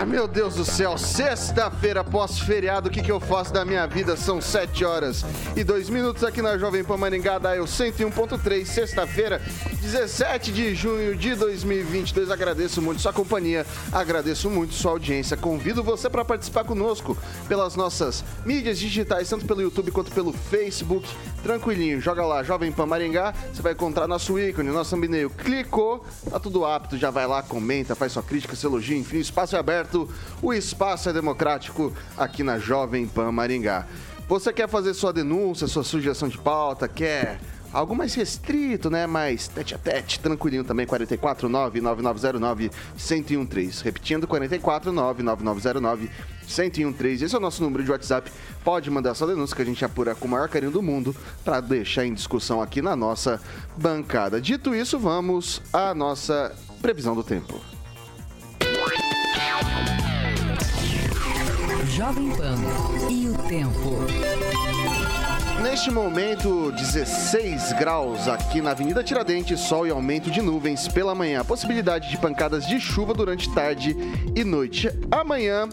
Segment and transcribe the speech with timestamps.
[0.00, 4.16] Ah, meu Deus do céu, sexta-feira pós-feriado, o que, que eu faço da minha vida?
[4.16, 9.42] São 7 horas e 2 minutos aqui na Jovem Pan Maringá, Eu 101.3, sexta-feira,
[9.82, 12.30] 17 de junho de 2022.
[12.30, 15.36] Agradeço muito sua companhia, agradeço muito sua audiência.
[15.36, 17.14] Convido você para participar conosco
[17.46, 21.06] pelas nossas mídias digitais, tanto pelo YouTube quanto pelo Facebook.
[21.42, 25.28] Tranquilinho, joga lá, Jovem Pan Maringá, você vai encontrar nosso ícone, nosso thumbnail.
[25.28, 29.56] Clicou, tá tudo apto, já vai lá, comenta, faz sua crítica, seu elogio, enfim, espaço
[29.56, 29.89] é aberto,
[30.42, 33.86] o espaço é democrático aqui na Jovem Pan Maringá.
[34.28, 37.40] Você quer fazer sua denúncia, sua sugestão de pauta, quer
[37.72, 39.06] algo mais restrito, né?
[39.06, 43.82] Mais tete a tete, tranquilinho também, 449-9909-1013.
[43.82, 47.22] Repetindo, 449-9909-1013.
[47.22, 48.30] Esse é o nosso número de WhatsApp.
[48.64, 51.60] Pode mandar sua denúncia que a gente apura com o maior carinho do mundo para
[51.60, 53.40] deixar em discussão aqui na nossa
[53.76, 54.40] bancada.
[54.40, 57.60] Dito isso, vamos à nossa previsão do tempo.
[62.00, 62.56] Jovem Pan
[63.10, 63.98] e o tempo.
[65.62, 71.44] Neste momento, 16 graus aqui na Avenida Tiradentes, sol e aumento de nuvens pela manhã.
[71.44, 73.94] Possibilidade de pancadas de chuva durante tarde
[74.34, 74.88] e noite.
[75.10, 75.68] Amanhã,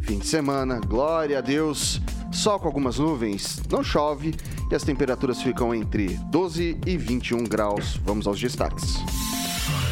[0.00, 2.00] fim de semana, glória a Deus,
[2.32, 4.34] sol com algumas nuvens, não chove
[4.70, 8.00] e as temperaturas ficam entre 12 e 21 graus.
[8.04, 8.96] Vamos aos destaques.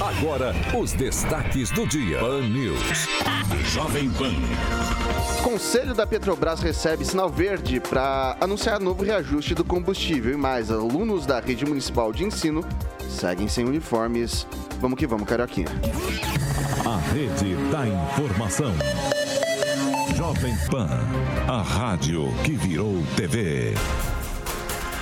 [0.00, 2.19] Agora, os destaques do dia.
[2.19, 2.80] Pan News.
[3.72, 4.34] Jovem Pan.
[5.42, 11.25] Conselho da Petrobras recebe sinal verde para anunciar novo reajuste do combustível e mais alunos
[11.25, 12.62] da rede municipal de ensino
[13.09, 14.47] seguem sem uniformes.
[14.81, 15.69] Vamos que vamos, Carioquinha.
[16.84, 18.72] A rede da informação.
[20.15, 20.88] Jovem Pan,
[21.48, 23.75] a rádio que virou TV.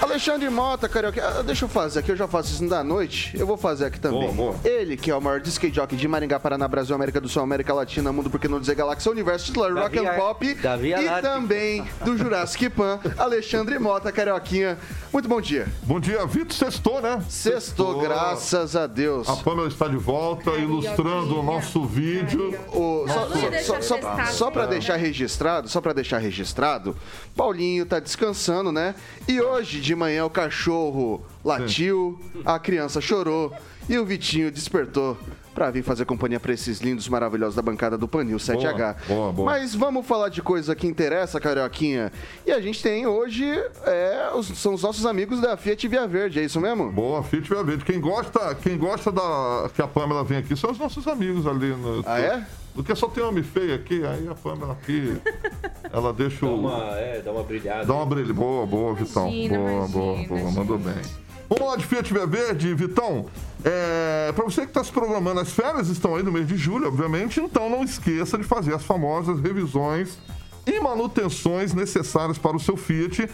[0.00, 3.46] Alexandre Mota, Carioca, ah, deixa eu fazer aqui, eu já faço isso da noite, eu
[3.46, 4.20] vou fazer aqui também.
[4.20, 4.54] Boa, boa.
[4.64, 7.72] Ele, que é o maior disc jockey de Maringá, Paraná, Brasil, América do Sul, América
[7.72, 12.16] Latina, Mundo, porque não dizer Galáxia, Universo, titular Rock and Pop Davi e também do
[12.18, 14.78] Jurassic Pan, Alexandre Mota, Carioquinha.
[15.12, 15.66] Muito bom dia.
[15.82, 16.52] Bom dia, Vitor.
[16.54, 17.22] Sextou, né?
[17.28, 19.28] Sextou, graças a Deus.
[19.28, 22.58] A Pamela está de volta, ilustrando o nosso vídeo.
[22.72, 26.96] O- só, só, deixar só, só, só pra deixar registrado, só para deixar registrado,
[27.36, 28.94] Paulinho tá descansando, né?
[29.26, 33.52] E hoje de manhã o cachorro latiu, a criança chorou
[33.88, 35.16] e o Vitinho despertou
[35.54, 38.96] pra vir fazer companhia pra esses lindos maravilhosos da bancada do Panil 7H.
[39.06, 39.52] boa, boa.
[39.52, 42.10] Mas vamos falar de coisa que interessa, Carioquinha.
[42.44, 43.44] E a gente tem hoje,
[43.84, 46.90] é, os- são os nossos amigos da Fiat Via Verde, é isso mesmo?
[46.90, 47.84] Boa, Fiat Via Verde.
[47.84, 51.68] Quem gosta, quem gosta da que a Pamela vem aqui são os nossos amigos ali.
[51.68, 52.44] No, Ah, é?
[52.74, 55.16] Porque só tem homem feio aqui, aí a Pamela aqui,
[55.92, 56.58] ela deixa Dá o...
[56.58, 57.84] uma, é, dá uma brilhada.
[57.86, 58.34] Dá uma brilha.
[58.34, 59.28] Boa, boa, Vitão.
[59.28, 60.50] Imagina, boa, boa, imagina, boa.
[60.50, 61.24] Mandou bem.
[61.48, 63.26] Vamos lá de Fiat Via Verde, Vitão.
[63.64, 66.88] É, para você que está se programando, as férias estão aí no mês de julho,
[66.88, 70.18] obviamente, então não esqueça de fazer as famosas revisões
[70.66, 73.28] e manutenções necessárias para o seu Fiat,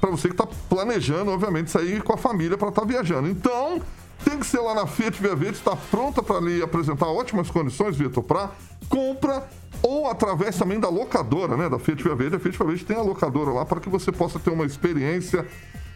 [0.00, 3.28] para você que está planejando, obviamente, sair com a família para estar viajando.
[3.28, 3.80] Então,
[4.24, 7.96] tem que ser lá na Fiat Via Verde, está pronta para lhe apresentar ótimas condições,
[7.96, 8.50] Vitor, para
[8.88, 9.48] compra
[9.82, 12.36] ou através também da locadora, né, da Fiat Via Verde.
[12.36, 15.46] A Fiat Via Verde tem a locadora lá para que você possa ter uma experiência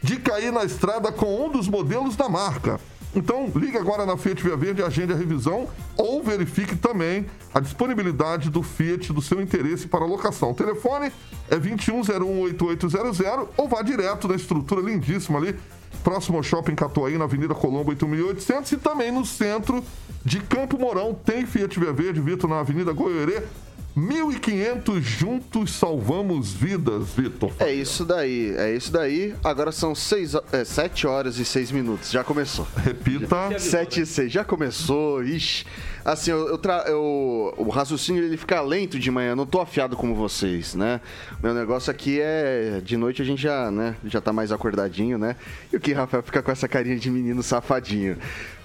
[0.03, 2.81] de cair na estrada com um dos modelos da marca.
[3.14, 8.50] Então, ligue agora na Fiat Via Verde, agende a revisão ou verifique também a disponibilidade
[8.50, 10.50] do Fiat do seu interesse para locação.
[10.50, 11.10] O telefone
[11.48, 15.56] é 21018800 ou vá direto na estrutura lindíssima ali,
[16.06, 19.83] próximo ao Shopping Catuaí, na Avenida Colombo 8800 e também no centro
[20.25, 23.43] de Campo Mourão tem Fiat Via Verde, Vitor, na Avenida Goiorê.
[23.96, 27.50] 1.500 juntos salvamos vidas, Vitor.
[27.58, 29.34] É isso daí, é isso daí.
[29.43, 32.10] Agora são 7 horas e 6 minutos.
[32.10, 32.69] Já começou.
[32.76, 33.58] Repita.
[33.58, 35.25] 7 e 6, já começou.
[35.25, 35.64] Ixi.
[36.04, 39.31] Assim, eu, eu tra- eu- o raciocínio ele fica lento de manhã.
[39.31, 41.00] Eu não tô afiado como vocês, né?
[41.42, 42.81] Meu negócio aqui é.
[42.84, 43.96] De noite a gente já, né?
[44.04, 45.37] Já tá mais acordadinho, né?
[45.72, 48.19] E o que Rafael fica com essa carinha de menino safadinho.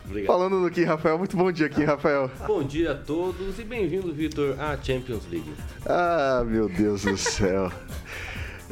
[0.06, 0.28] Obrigado.
[0.28, 2.30] Falando no Kim Rafael, muito bom dia, Kim Rafael.
[2.48, 5.52] Bom dia a todos e bem-vindo, Vitor, à Champions League.
[5.86, 7.72] Ah, meu Deus do céu.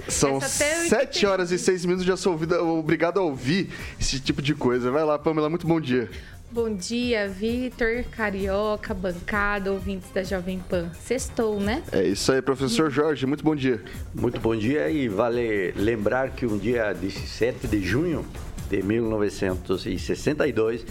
[0.07, 1.25] São Essa até eu 7 entendi.
[1.27, 4.89] horas e 6 minutos, já sou ouvida- obrigado a ouvir esse tipo de coisa.
[4.91, 6.09] Vai lá, Pamela, muito bom dia.
[6.51, 10.89] Bom dia, Vitor, Carioca, bancada, ouvintes da Jovem Pan.
[10.99, 11.83] Sextou, né?
[11.91, 13.25] É isso aí, professor Jorge.
[13.27, 13.83] Muito bom dia.
[14.15, 18.25] Muito bom dia e vale lembrar que um dia 17 de junho
[18.67, 20.85] de 1962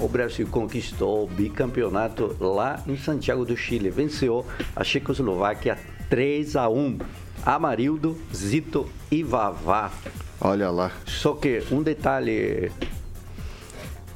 [0.00, 3.90] o Brasil conquistou o bicampeonato lá em Santiago do Chile.
[3.90, 4.44] Venceu
[4.74, 6.98] a Checoslováquia 3 a 1.
[7.44, 9.92] Amarildo, Zito e Vavá.
[10.40, 10.90] Olha lá.
[11.06, 12.72] Só que um detalhe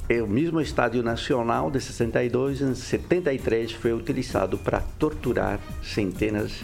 [0.09, 6.63] é o mesmo Estádio Nacional de 62 em 73 foi utilizado para torturar centenas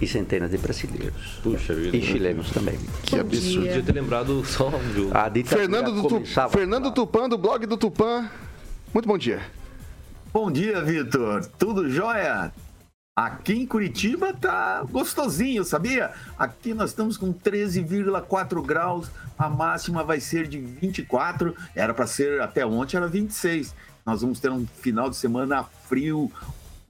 [0.00, 1.40] e centenas de brasileiros.
[1.42, 1.96] Puxa vida.
[1.96, 2.78] E chilenos também.
[3.02, 3.62] Que Bom absurdo.
[3.62, 3.72] dia.
[3.72, 5.16] Podia ter lembrado só do.
[5.16, 6.24] A ditadura Fernando, do tu...
[6.50, 6.92] Fernando.
[6.92, 8.28] Tupan, do blog do Tupan.
[8.92, 9.40] Muito bom dia.
[10.32, 11.46] Bom dia, Vitor.
[11.58, 12.52] Tudo jóia?
[13.18, 16.10] Aqui em Curitiba tá gostosinho, sabia?
[16.38, 22.42] Aqui nós estamos com 13,4 graus, a máxima vai ser de 24, era para ser
[22.42, 23.74] até ontem era 26.
[24.04, 26.30] Nós vamos ter um final de semana frio,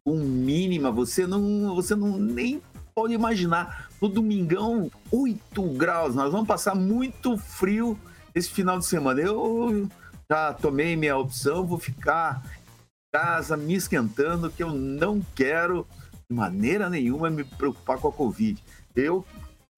[0.05, 2.61] com mínima, você não, você não nem
[2.97, 3.91] pode imaginar.
[4.01, 7.99] No domingão, 8 graus, nós vamos passar muito frio
[8.35, 9.21] esse final de semana.
[9.21, 9.87] Eu
[10.31, 15.87] já tomei minha opção, vou ficar em casa me esquentando, que eu não quero
[16.29, 18.63] de maneira nenhuma me preocupar com a Covid.
[18.95, 19.27] Eu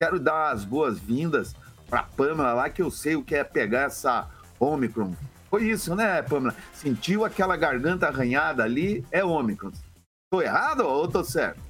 [0.00, 1.56] quero dar as boas-vindas
[1.90, 4.30] para Pamela lá, que eu sei o que é pegar essa
[4.60, 5.12] Omicron.
[5.50, 6.54] Foi isso, né, Pamela?
[6.72, 9.72] Sentiu aquela garganta arranhada ali, é Omicron.
[10.30, 11.67] Tô errado ou tô certo?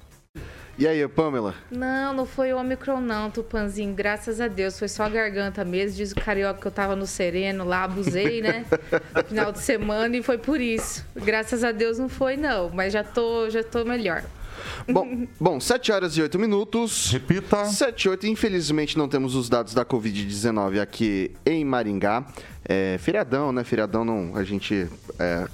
[0.79, 1.55] E aí, Pamela?
[1.69, 3.93] Não, não foi o Omicron não, Tupanzinho.
[3.93, 5.97] Graças a Deus, foi só a garganta mesmo.
[5.97, 8.65] Diz o Carioca que eu tava no sereno lá, abusei, né?
[9.13, 11.05] No final de semana e foi por isso.
[11.13, 14.23] Graças a Deus não foi não, mas já tô, já tô melhor.
[14.87, 17.11] Bom, bom, 7 horas e 8 minutos.
[17.11, 17.65] Repita.
[17.65, 22.25] 7 e 8, infelizmente não temos os dados da Covid-19 aqui em Maringá.
[22.63, 23.65] É, feriadão, né?
[23.65, 24.33] Feriadão não.
[24.33, 24.87] A gente.
[25.19, 25.45] É,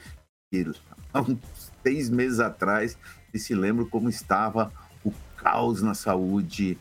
[0.53, 0.65] E
[1.13, 1.39] Há uns
[1.83, 2.97] seis meses atrás,
[3.31, 4.73] você se lembra como estava
[5.05, 6.79] o caos na saúde de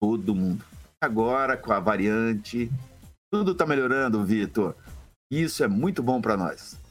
[0.00, 0.64] todo mundo.
[1.00, 2.70] Agora, com a variante,
[3.30, 4.74] tudo está melhorando, Vitor.
[5.30, 6.81] Isso é muito bom para nós.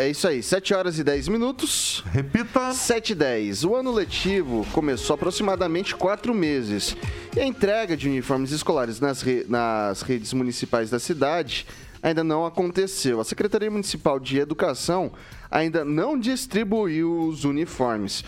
[0.00, 2.02] É isso aí, 7 horas e 10 minutos.
[2.10, 2.72] Repita.
[2.72, 3.64] 7 e 10.
[3.64, 6.96] O ano letivo começou aproximadamente quatro meses.
[7.36, 11.66] E a entrega de uniformes escolares nas, re- nas redes municipais da cidade
[12.02, 13.20] ainda não aconteceu.
[13.20, 15.12] A Secretaria Municipal de Educação
[15.50, 18.24] ainda não distribuiu os uniformes.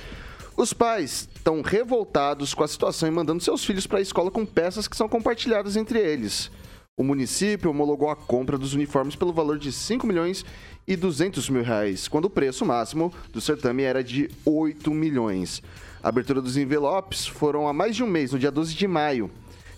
[0.55, 4.45] Os pais estão revoltados com a situação e mandando seus filhos para a escola com
[4.45, 6.51] peças que são compartilhadas entre eles.
[6.95, 10.45] O município homologou a compra dos uniformes pelo valor de 5 milhões
[10.87, 15.63] e 200 mil reais, quando o preço máximo do certame era de 8 milhões.
[16.03, 19.31] A abertura dos envelopes foram há mais de um mês, no dia 12 de maio.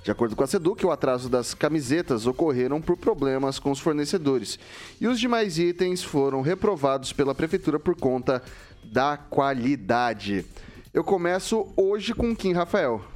[0.03, 4.59] De acordo com a SEDUC, o atraso das camisetas ocorreram por problemas com os fornecedores.
[5.01, 8.43] E os demais itens foram reprovados pela prefeitura por conta
[8.83, 10.45] da qualidade.
[10.93, 13.14] Eu começo hoje com Kim Rafael.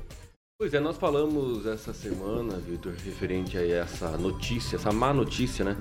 [0.61, 5.77] Pois é, nós falamos essa semana, Vitor, referente a essa notícia, essa má notícia, né?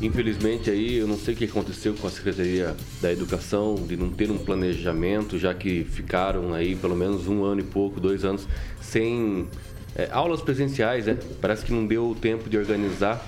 [0.00, 4.08] Infelizmente aí, eu não sei o que aconteceu com a Secretaria da Educação, de não
[4.08, 8.48] ter um planejamento, já que ficaram aí pelo menos um ano e pouco, dois anos,
[8.80, 9.46] sem
[9.94, 11.18] é, aulas presenciais, né?
[11.38, 13.22] Parece que não deu tempo de organizar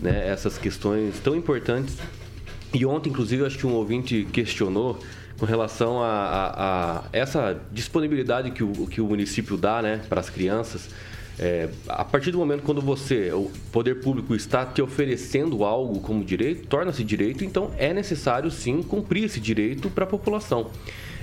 [0.00, 1.98] né, essas questões tão importantes.
[2.74, 4.98] E ontem, inclusive, acho que um ouvinte questionou
[5.42, 10.20] com relação a, a, a, essa disponibilidade que o, que o município dá né, para
[10.20, 10.88] as crianças.
[11.36, 16.22] É, a partir do momento quando você, o poder público, está te oferecendo algo como
[16.22, 20.70] direito, torna-se direito, então é necessário sim cumprir esse direito para a população.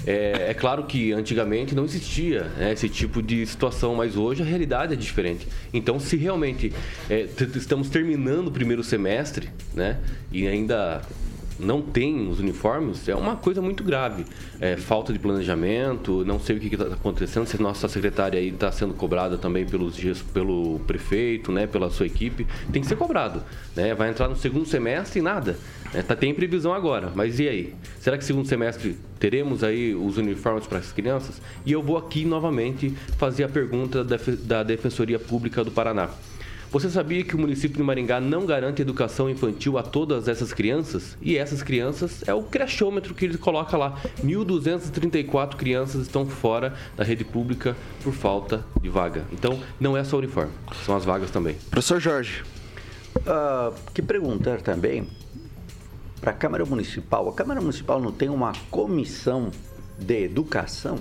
[0.05, 4.45] É, é, claro que antigamente não existia né, esse tipo de situação, mas hoje a
[4.45, 5.47] realidade é diferente.
[5.73, 6.73] Então, se realmente
[7.09, 9.97] é, estamos terminando o primeiro semestre, né,
[10.29, 11.01] e ainda
[11.59, 14.25] não tem os uniformes é uma coisa muito grave.
[14.59, 18.71] É, falta de planejamento, não sei o que está acontecendo, se nossa secretária aí está
[18.71, 19.99] sendo cobrada também pelos,
[20.33, 23.43] pelo prefeito, né, pela sua equipe, tem que ser cobrado.
[23.75, 23.93] Né?
[23.93, 25.57] Vai entrar no segundo semestre e nada.
[25.93, 26.01] Né?
[26.01, 27.73] Tá, tem previsão agora, mas e aí?
[27.99, 31.41] Será que segundo semestre teremos aí os uniformes para as crianças?
[31.65, 36.09] E eu vou aqui novamente fazer a pergunta da, da Defensoria Pública do Paraná.
[36.71, 41.17] Você sabia que o município de Maringá não garante educação infantil a todas essas crianças?
[41.19, 43.99] E essas crianças é o crechômetro que ele coloca lá.
[44.23, 49.25] 1.234 crianças estão fora da rede pública por falta de vaga.
[49.31, 50.51] Então, não é só o uniforme,
[50.85, 51.55] são as vagas também.
[51.71, 52.43] Professor Jorge.
[53.17, 55.07] Uh, que perguntar também
[56.21, 57.27] para a Câmara Municipal.
[57.29, 59.49] A Câmara Municipal não tem uma comissão
[59.97, 60.99] de educação?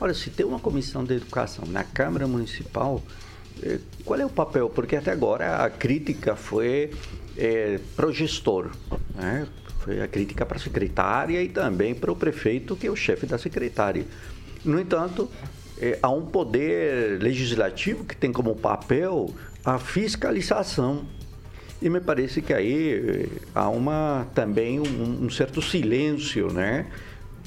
[0.00, 3.02] Olha, se tem uma comissão de educação na Câmara Municipal,
[4.04, 4.68] qual é o papel?
[4.68, 6.90] Porque até agora a crítica foi
[7.36, 8.70] é, para o gestor,
[9.14, 9.46] né?
[9.80, 13.24] foi a crítica para a secretária e também para o prefeito, que é o chefe
[13.24, 14.04] da secretária.
[14.64, 15.30] No entanto,
[15.78, 19.32] é, há um poder legislativo que tem como papel
[19.64, 21.06] a fiscalização.
[21.80, 26.86] E me parece que aí é, há uma, também um, um certo silêncio, né?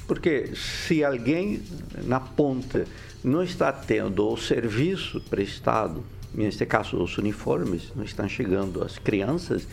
[0.08, 1.62] Porque se alguém
[2.06, 2.86] na ponta
[3.24, 9.68] não está tendo o serviço prestado, neste caso os uniformes, não estão chegando às crianças,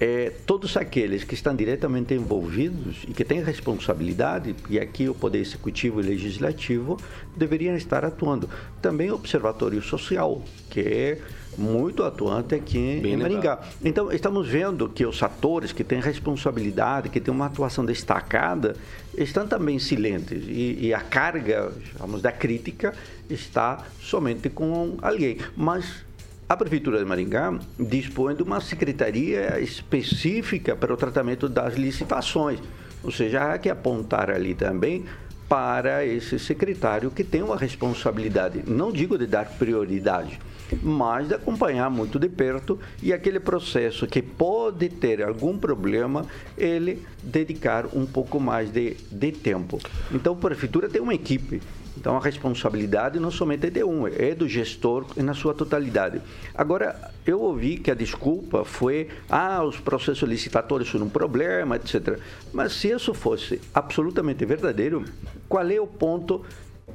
[0.00, 5.40] é, todos aqueles que estão diretamente envolvidos e que têm responsabilidade, e aqui o Poder
[5.40, 6.98] Executivo e Legislativo
[7.36, 8.48] deveriam estar atuando.
[8.80, 11.18] Também o Observatório Social, que é
[11.56, 13.54] muito atuante aqui Bem em Maringá.
[13.54, 13.64] Legal.
[13.84, 18.76] Então, estamos vendo que os atores que têm responsabilidade, que têm uma atuação destacada,
[19.16, 20.42] estão também silentes.
[20.46, 22.94] E, e a carga, vamos, da crítica
[23.28, 25.38] está somente com alguém.
[25.56, 26.04] Mas
[26.48, 32.58] a Prefeitura de Maringá dispõe de uma secretaria específica para o tratamento das licitações.
[33.02, 35.04] Ou seja, há que apontar ali também
[35.48, 40.38] para esse secretário que tem uma responsabilidade, não digo de dar prioridade,
[40.82, 46.24] mas de acompanhar muito de perto e aquele processo que pode ter algum problema,
[46.56, 49.78] ele dedicar um pouco mais de, de tempo.
[50.12, 51.60] Então, a prefeitura tem uma equipe
[52.00, 56.20] então a responsabilidade não somente é de um, é do gestor na sua totalidade.
[56.54, 62.18] Agora, eu ouvi que a desculpa foi, ah, os processos licitatórios são um problema, etc.
[62.54, 65.04] Mas se isso fosse absolutamente verdadeiro,
[65.46, 66.42] qual é o ponto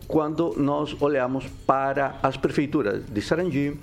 [0.08, 3.78] quando nós olhamos para as prefeituras de Sarandi,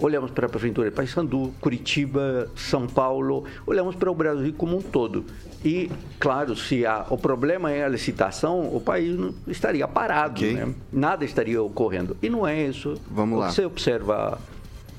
[0.00, 4.82] olhamos para a prefeitura de Paysandu, Curitiba, São Paulo, olhamos para o Brasil como um
[4.82, 5.24] todo.
[5.64, 10.54] E, claro, se há, o problema é a licitação, o país não estaria parado, okay.
[10.54, 10.74] né?
[10.90, 12.16] nada estaria ocorrendo.
[12.22, 12.94] E não é isso.
[13.10, 13.50] Vamos lá.
[13.50, 14.38] Você observa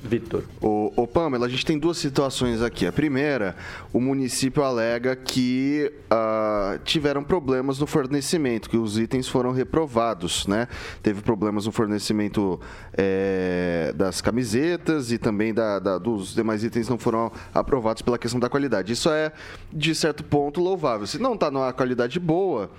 [0.03, 0.43] Vitor.
[0.59, 2.87] O, o Pamela, a gente tem duas situações aqui.
[2.87, 3.55] A primeira,
[3.93, 10.67] o município alega que uh, tiveram problemas no fornecimento, que os itens foram reprovados, né?
[11.03, 12.59] Teve problemas no fornecimento
[12.93, 18.39] é, das camisetas e também da, da, dos demais itens não foram aprovados pela questão
[18.39, 18.93] da qualidade.
[18.93, 19.31] Isso é,
[19.71, 21.05] de certo ponto, louvável.
[21.05, 22.71] Se não está numa qualidade boa,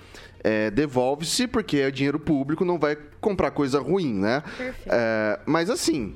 [0.43, 4.43] é, devolve-se, porque é dinheiro público, não vai comprar coisa ruim, né?
[4.85, 6.15] É, mas assim,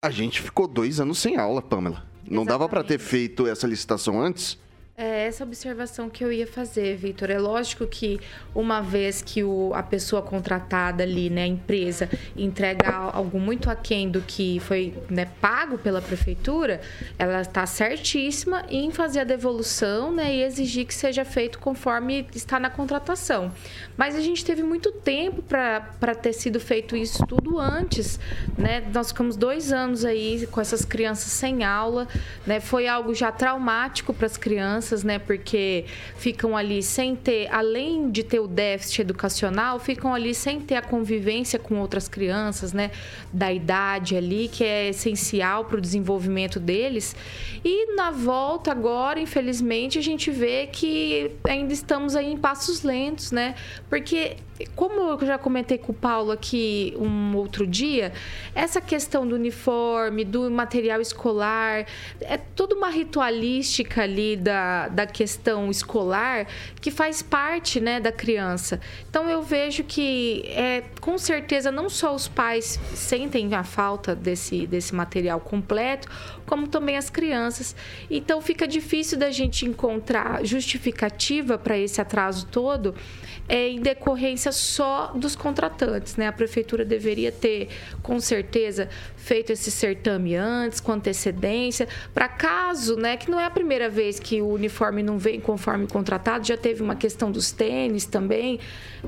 [0.00, 2.06] a gente ficou dois anos sem aula, Pamela.
[2.22, 2.48] Não Exatamente.
[2.48, 4.58] dava para ter feito essa licitação antes?
[5.00, 7.30] É essa observação que eu ia fazer, Vitor.
[7.30, 8.18] É lógico que
[8.52, 14.10] uma vez que o, a pessoa contratada ali, né, a empresa, entrega algo muito aquém
[14.10, 16.80] do que foi né, pago pela prefeitura,
[17.16, 22.58] ela está certíssima em fazer a devolução né, e exigir que seja feito conforme está
[22.58, 23.52] na contratação.
[23.96, 28.18] Mas a gente teve muito tempo para ter sido feito isso tudo antes.
[28.58, 28.82] Né?
[28.92, 32.08] Nós ficamos dois anos aí com essas crianças sem aula.
[32.44, 32.58] Né?
[32.58, 35.18] Foi algo já traumático para as crianças crianças, né?
[35.18, 35.84] Porque
[36.16, 40.82] ficam ali sem ter, além de ter o déficit educacional, ficam ali sem ter a
[40.82, 42.90] convivência com outras crianças, né?
[43.32, 47.14] Da idade ali, que é essencial para o desenvolvimento deles.
[47.64, 53.32] E na volta agora, infelizmente, a gente vê que ainda estamos aí em passos lentos,
[53.32, 53.54] né?
[53.88, 58.12] Porque como eu já comentei com o Paulo aqui um outro dia,
[58.54, 61.86] essa questão do uniforme, do material escolar,
[62.20, 66.46] é toda uma ritualística ali da, da questão escolar
[66.80, 68.80] que faz parte né, da criança.
[69.08, 74.66] Então eu vejo que é, com certeza não só os pais sentem a falta desse,
[74.66, 76.08] desse material completo,
[76.46, 77.76] como também as crianças.
[78.10, 82.94] Então fica difícil da gente encontrar justificativa para esse atraso todo
[83.48, 86.16] é, em decorrência só dos contratantes.
[86.16, 86.26] Né?
[86.26, 87.68] A prefeitura deveria ter,
[88.02, 93.50] com certeza, feito esse certame antes, com antecedência, para caso, né, que não é a
[93.50, 98.06] primeira vez que o uniforme não vem conforme contratado, já teve uma questão dos tênis
[98.06, 98.58] também,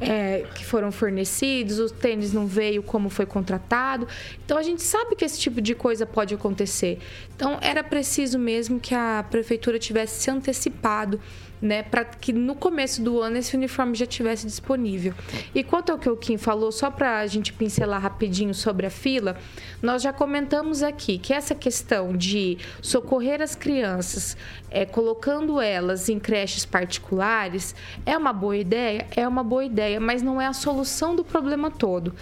[0.00, 4.06] é, que foram fornecidos, o tênis não veio como foi contratado.
[4.44, 6.99] Então a gente sabe que esse tipo de coisa pode acontecer.
[7.35, 11.20] Então era preciso mesmo que a prefeitura tivesse se antecipado
[11.61, 15.12] né, para que no começo do ano esse uniforme já tivesse disponível.
[15.55, 18.90] E quanto ao que o Kim falou, só para a gente pincelar rapidinho sobre a
[18.90, 19.37] fila,
[19.83, 24.37] nós já comentamos aqui que essa questão de socorrer as crianças,
[24.71, 27.75] é, colocando elas em creches particulares,
[28.07, 29.07] é uma boa ideia?
[29.14, 32.14] É uma boa ideia, mas não é a solução do problema todo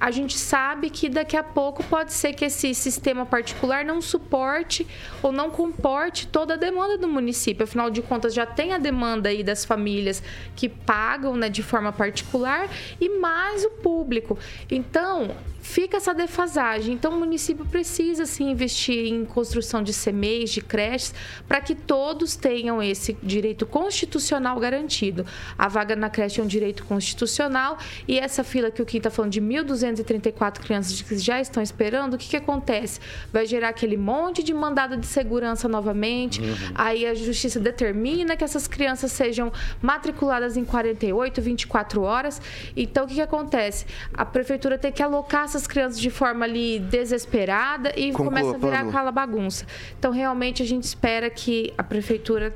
[0.00, 4.86] a gente sabe que daqui a pouco pode ser que esse sistema particular não suporte
[5.22, 7.64] ou não comporte toda a demanda do município.
[7.64, 10.22] Afinal de contas, já tem a demanda aí das famílias
[10.54, 12.68] que pagam né, de forma particular
[13.00, 14.38] e mais o público.
[14.70, 15.34] Então,
[15.68, 16.94] fica essa defasagem.
[16.94, 21.14] Então, o município precisa sim investir em construção de CMEs, de creches,
[21.46, 25.26] para que todos tenham esse direito constitucional garantido.
[25.58, 29.10] A vaga na creche é um direito constitucional e essa fila que o Kim está
[29.10, 32.98] falando de 1.234 crianças que já estão esperando, o que, que acontece?
[33.30, 36.54] Vai gerar aquele monte de mandado de segurança novamente, uhum.
[36.74, 42.40] aí a justiça determina que essas crianças sejam matriculadas em 48, 24 horas.
[42.74, 43.84] Então, o que, que acontece?
[44.14, 48.54] A prefeitura tem que alocar essas essas crianças de forma ali desesperada e Conclua, começa
[48.54, 49.66] a virar aquela bagunça.
[49.98, 52.54] Então, realmente, a gente espera que a prefeitura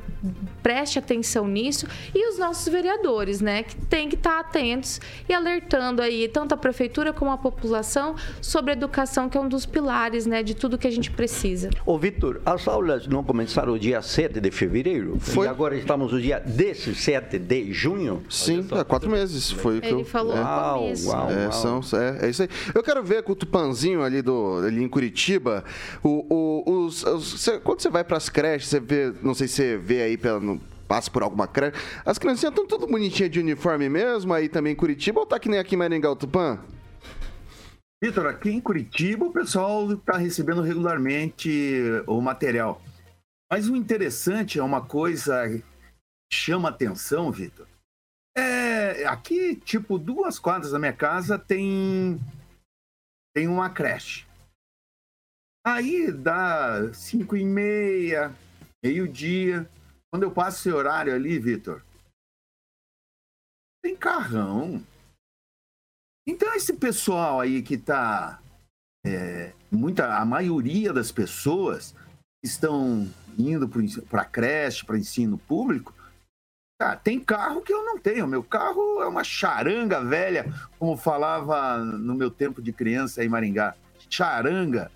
[0.62, 6.00] preste atenção nisso e os nossos vereadores, né, que tem que estar atentos e alertando
[6.00, 10.24] aí tanto a prefeitura como a população sobre a educação, que é um dos pilares,
[10.24, 11.70] né, de tudo que a gente precisa.
[11.84, 15.16] Ô, Vitor, as aulas não começaram o dia 7 de fevereiro?
[15.18, 15.46] Foi.
[15.46, 18.22] E agora estamos no dia 17 de junho?
[18.30, 19.50] Sim, há quatro meses.
[19.50, 20.04] Foi Ele que eu...
[20.04, 20.40] falou é.
[20.40, 21.52] uau, uau, é, uau.
[21.52, 22.48] São, é, é isso aí.
[22.74, 25.64] Eu quero ver com o Tupanzinho ali, do, ali em Curitiba,
[26.02, 29.54] o, o, os, os, quando você vai para as creches, você vê, não sei se
[29.54, 30.40] você vê aí pela,
[30.86, 34.76] passa por alguma creche, as criancinhas estão tudo bonitinhas de uniforme mesmo, aí também em
[34.76, 36.58] Curitiba, ou tá que nem aqui em Maringá, o Tupã?
[38.02, 42.82] Vitor, aqui em Curitiba o pessoal está recebendo regularmente o material.
[43.50, 45.62] Mas o interessante é uma coisa que
[46.32, 47.66] chama atenção, Vitor.
[48.36, 52.18] É, aqui, tipo, duas quadras da minha casa tem
[53.34, 54.26] tem uma creche.
[55.64, 58.34] Aí dá cinco e meia,
[58.84, 59.68] meio-dia.
[60.10, 61.82] Quando eu passo esse horário ali, Vitor,
[63.82, 64.84] tem carrão.
[66.26, 68.40] Então esse pessoal aí que tá.
[69.04, 71.94] É, muita, a maioria das pessoas
[72.44, 73.68] estão indo
[74.08, 75.92] para creche, para ensino público,
[76.82, 78.26] Cara, tem carro que eu não tenho.
[78.26, 83.76] Meu carro é uma charanga velha, como falava no meu tempo de criança em Maringá.
[84.10, 84.90] Charanga.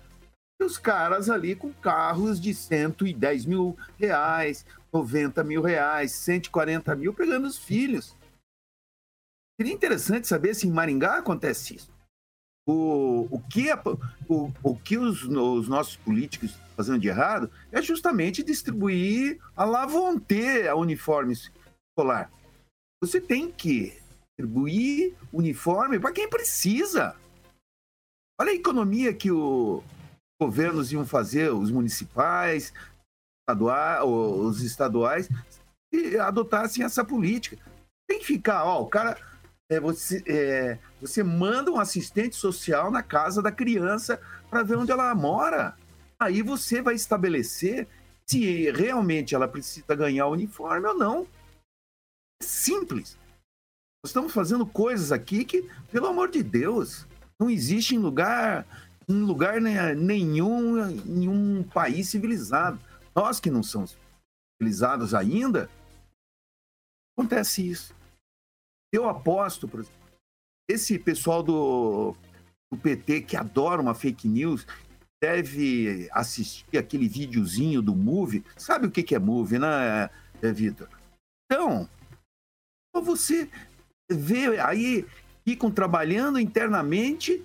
[0.59, 7.13] E os caras ali com carros de 110 mil reais, 90 mil reais, 140 mil,
[7.13, 8.13] pegando os filhos.
[9.57, 11.89] Seria interessante saber se em Maringá acontece isso.
[12.67, 13.71] O, o que,
[14.27, 20.67] o, o que os, os nossos políticos fazendo de errado é justamente distribuir a lavonte
[20.67, 21.49] a uniformes
[21.97, 22.31] escolar.
[23.01, 23.99] Você tem que
[24.37, 27.15] distribuir uniforme para quem precisa.
[28.39, 29.83] Olha a economia que os
[30.39, 32.71] governos iam fazer, os municipais,
[33.41, 35.27] estaduais, os estaduais,
[35.91, 37.57] e adotassem essa política.
[38.07, 39.17] Tem que ficar, ó, o cara,
[39.69, 44.91] é, você, é, você manda um assistente social na casa da criança para ver onde
[44.91, 45.75] ela mora.
[46.19, 47.87] Aí você vai estabelecer
[48.29, 51.27] se realmente ela precisa ganhar o uniforme ou não
[52.41, 53.17] simples.
[54.03, 57.05] Nós estamos fazendo coisas aqui que, pelo amor de Deus,
[57.39, 58.65] não existe em lugar,
[59.07, 62.79] em lugar nenhum, em um país civilizado.
[63.15, 63.97] Nós que não somos.
[64.59, 65.69] utilizadas ainda,
[67.17, 67.95] acontece isso.
[68.93, 69.97] Eu aposto, por exemplo,
[70.69, 72.15] esse pessoal do,
[72.71, 74.65] do PT que adora uma fake news
[75.21, 78.45] deve assistir aquele videozinho do Move.
[78.55, 80.09] Sabe o que é Move, né,
[80.41, 80.89] Vitor?
[81.45, 81.89] Então,
[83.01, 83.49] você
[84.11, 85.05] vê aí,
[85.45, 87.43] ficam trabalhando internamente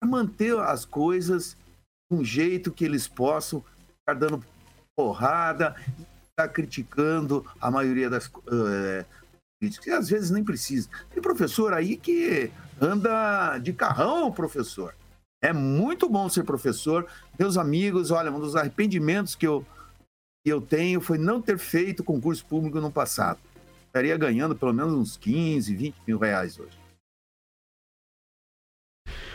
[0.00, 1.56] para manter as coisas
[2.10, 3.64] de um jeito que eles possam
[4.00, 4.44] estar dando
[4.96, 5.76] porrada,
[6.30, 9.04] estar criticando a maioria das uh,
[9.60, 10.88] críticas, que às vezes nem precisa.
[11.10, 12.50] Tem professor aí que
[12.80, 14.94] anda de carrão, professor.
[15.42, 17.06] É muito bom ser professor.
[17.38, 19.64] Meus amigos, olha, um dos arrependimentos que eu,
[20.44, 23.38] que eu tenho foi não ter feito concurso público no passado.
[23.88, 26.78] Estaria ganhando pelo menos uns 15, 20 mil reais hoje.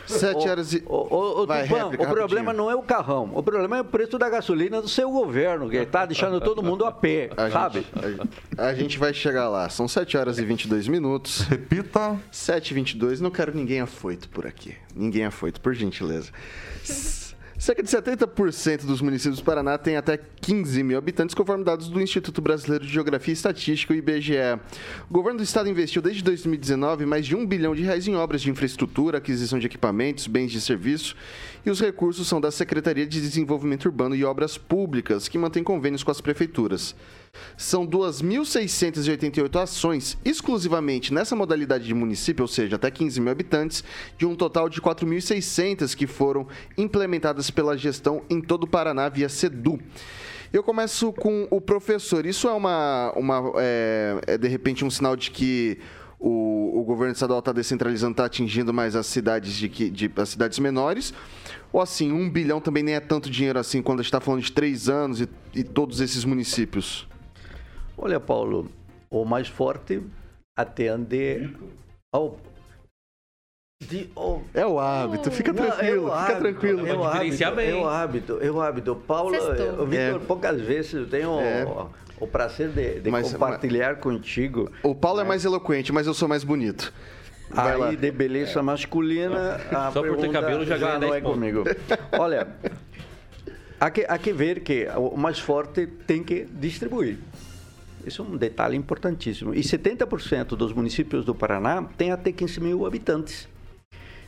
[0.06, 0.82] Sete horas e.
[0.86, 3.30] O, o, o, Vai, Tupã, o problema não é o carrão.
[3.34, 6.84] O problema é o preço da gasolina do seu governo, que está deixando todo mundo
[6.84, 7.86] a pé, A sabe?
[8.02, 9.68] gente, a, a gente vai chegar lá.
[9.68, 11.40] São 7 horas e 22 minutos.
[11.40, 12.20] Repita.
[12.30, 14.74] 7 e 22 Não quero ninguém afoito por aqui.
[14.94, 16.30] Ninguém afoito, por gentileza.
[17.64, 21.98] Cerca de 70% dos municípios do Paraná têm até 15 mil habitantes, conforme dados do
[21.98, 24.60] Instituto Brasileiro de Geografia e Estatística, o IBGE.
[25.08, 28.42] O governo do estado investiu desde 2019 mais de um bilhão de reais em obras
[28.42, 31.16] de infraestrutura, aquisição de equipamentos, bens de serviço,
[31.64, 36.02] e os recursos são da Secretaria de Desenvolvimento Urbano e Obras Públicas, que mantém convênios
[36.02, 36.94] com as prefeituras.
[37.56, 43.84] São 2.688 ações exclusivamente nessa modalidade de município, ou seja, até 15 mil habitantes,
[44.18, 49.28] de um total de 4.600 que foram implementadas pela gestão em todo o Paraná via
[49.28, 49.78] SEDU.
[50.54, 52.24] Eu começo com o professor.
[52.24, 55.78] Isso é uma, uma é, é, de repente um sinal de que
[56.16, 60.60] o, o governo estadual está descentralizando, está atingindo mais as cidades de, de as cidades
[60.60, 61.12] menores?
[61.72, 64.42] Ou assim, um bilhão também nem é tanto dinheiro assim quando a gente está falando
[64.42, 67.08] de três anos e, e todos esses municípios?
[67.96, 68.70] Olha, Paulo,
[69.10, 70.02] o mais forte
[70.56, 71.50] atende
[72.12, 72.38] ao.
[73.82, 76.86] de- ao- É o hábito, fica Não, é tranquilo, o fica hábito, tranquilo.
[76.86, 78.96] É o hábito, é o hábito, é o hábito.
[79.06, 80.26] Paulo, eu, Vitor, É.
[80.26, 81.64] poucas vezes eu tenho É.
[81.64, 84.70] o, o prazer de, de Mas- compartilhar contigo.
[84.82, 86.92] O Paulo é mais eloquente, mas eu sou mais bonito.
[87.50, 87.88] Vai lá.
[87.90, 91.34] Aí de beleza masculina, a Só por ter cabelo já ganha não 10 é pontos.
[91.34, 91.64] comigo.
[92.18, 92.48] Olha,
[93.78, 97.18] há que, há que ver que o mais forte tem que distribuir.
[98.06, 99.54] Isso é um detalhe importantíssimo.
[99.54, 103.48] E 70% dos municípios do Paraná têm até 15 mil habitantes.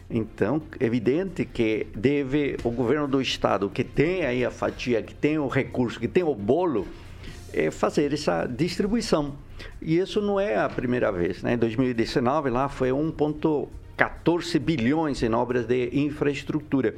[0.09, 5.15] Então, é evidente que deve o governo do estado, que tem aí a fatia, que
[5.15, 6.87] tem o recurso, que tem o bolo,
[7.53, 9.35] é fazer essa distribuição.
[9.83, 11.43] E isso não é a primeira vez.
[11.43, 11.55] Né?
[11.55, 16.95] Em 2019, lá foi 1,14 bilhões em obras de infraestrutura.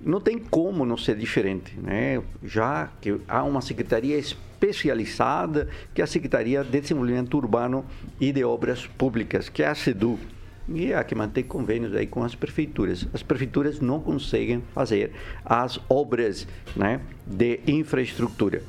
[0.00, 2.20] Não tem como não ser diferente, né?
[2.42, 4.18] já que há uma secretaria
[4.62, 7.84] especializada, que é a Secretaria de Desenvolvimento Urbano
[8.20, 10.18] e de Obras Públicas, que é a SEDU.
[10.68, 13.08] E há que manter convênios aí com as prefeituras.
[13.12, 15.12] As prefeituras não conseguem fazer
[15.44, 16.46] as obras
[16.76, 18.62] né, de infraestrutura.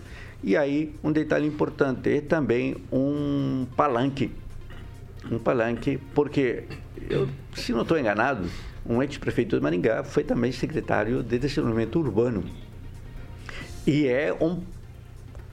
[0.44, 4.32] E aí, um detalhe importante é também um palanque.
[5.32, 6.64] Um palanque, porque,
[7.10, 8.50] eu, se não estou enganado,
[8.86, 12.44] um ex-prefeito de Maringá foi também secretário de Desenvolvimento Urbano.
[13.86, 14.62] E é um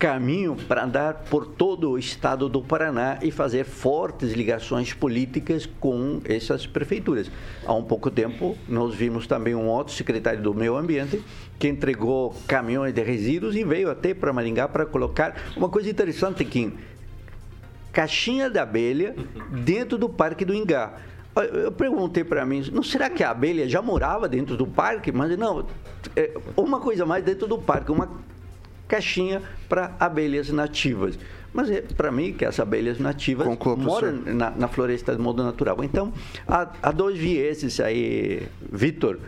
[0.01, 6.23] caminho para andar por todo o estado do Paraná e fazer fortes ligações políticas com
[6.25, 7.31] essas prefeituras.
[7.67, 11.23] Há um pouco tempo, nós vimos também um outro secretário do Meio Ambiente
[11.59, 16.47] que entregou caminhões de resíduos e veio até para Maringá para colocar uma coisa interessante,
[16.47, 16.73] Kim,
[17.93, 19.15] caixinha de abelha
[19.53, 20.95] dentro do Parque do Ingá.
[21.53, 25.13] Eu perguntei para mim, não será que a abelha já morava dentro do parque?
[25.13, 25.67] Mas não,
[26.17, 28.09] é uma coisa mais dentro do parque, uma
[28.91, 31.17] caixinha para abelhas nativas.
[31.55, 33.79] Mas é, para mim que as abelhas nativas professor.
[33.85, 35.83] moram na, na floresta de modo natural.
[35.83, 36.13] Então,
[36.47, 39.19] há, há dois vieses aí, Vitor.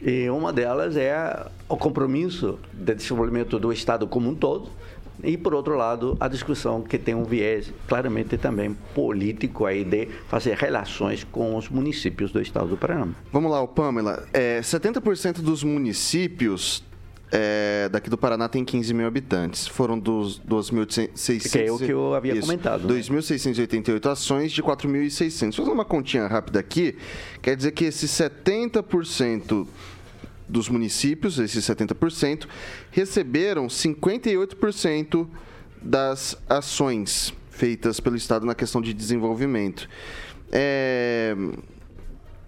[0.00, 4.70] E uma delas é o compromisso de desenvolvimento do Estado como um todo.
[5.24, 10.06] E, por outro lado, a discussão que tem um viés claramente também político aí de
[10.28, 13.08] fazer relações com os municípios do Estado do Paraná.
[13.32, 14.28] Vamos lá, Pamela.
[14.32, 16.84] É, 70% dos municípios
[17.30, 19.66] é, daqui do Paraná tem 15 mil habitantes.
[19.66, 21.50] Foram dos 2.600...
[21.50, 23.00] Que é o que eu havia Isso, comentado, né?
[23.00, 25.54] 2.688 ações de 4.600.
[25.54, 26.96] Fazer uma continha rápida aqui,
[27.42, 29.66] quer dizer que esses 70%
[30.48, 32.46] dos municípios, esses 70%,
[32.90, 35.28] receberam 58%
[35.82, 39.88] das ações feitas pelo Estado na questão de desenvolvimento.
[40.50, 41.36] É,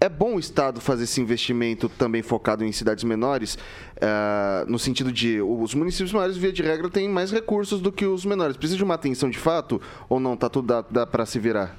[0.01, 5.11] é bom o Estado fazer esse investimento também focado em cidades menores, uh, no sentido
[5.11, 8.57] de os municípios maiores, via de regra, têm mais recursos do que os menores.
[8.57, 10.35] Precisa de uma atenção de fato ou não?
[10.35, 11.77] Tá tudo dá, dá para se virar?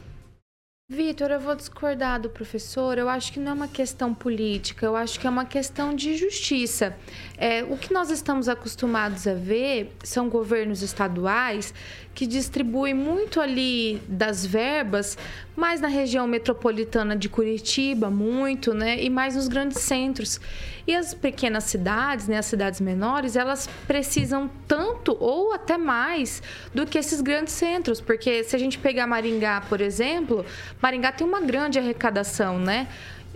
[0.93, 2.99] Vitor, eu vou discordar do professor.
[2.99, 6.15] Eu acho que não é uma questão política, eu acho que é uma questão de
[6.19, 6.95] justiça.
[7.39, 11.73] É, o que nós estamos acostumados a ver são governos estaduais
[12.15, 15.17] que distribuem muito ali das verbas,
[15.57, 19.03] mais na região metropolitana de Curitiba, muito, né?
[19.03, 20.39] E mais nos grandes centros.
[20.87, 26.43] E as pequenas cidades, né, as cidades menores, elas precisam tanto ou até mais
[26.75, 30.45] do que esses grandes centros, porque se a gente pegar Maringá, por exemplo,
[30.83, 32.89] Maringá tem uma grande arrecadação, né?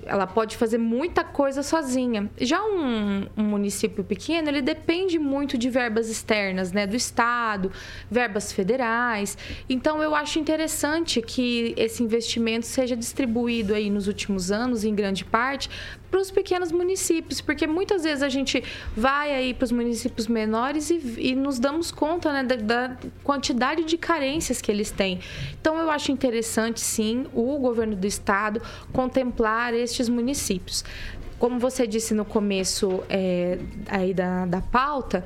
[0.07, 2.31] ela pode fazer muita coisa sozinha.
[2.39, 7.73] Já um, um, município pequeno, ele depende muito de verbas externas, né, do Estado,
[8.11, 9.37] verbas federais.
[9.69, 15.25] Então, eu acho interessante que esse investimento seja distribuído aí nos últimos anos, em grande
[15.25, 15.69] parte,
[16.11, 18.63] para os pequenos municípios, porque muitas vezes a gente
[18.97, 23.85] vai aí para os municípios menores e, e, nos damos conta né, da, da, quantidade
[23.85, 25.21] de carências que eles têm.
[25.61, 30.85] Então, eu acho interessante, sim, o governo do estado contemplar estes municípios.
[31.39, 35.23] Como você disse no começo é, aí da, da pauta,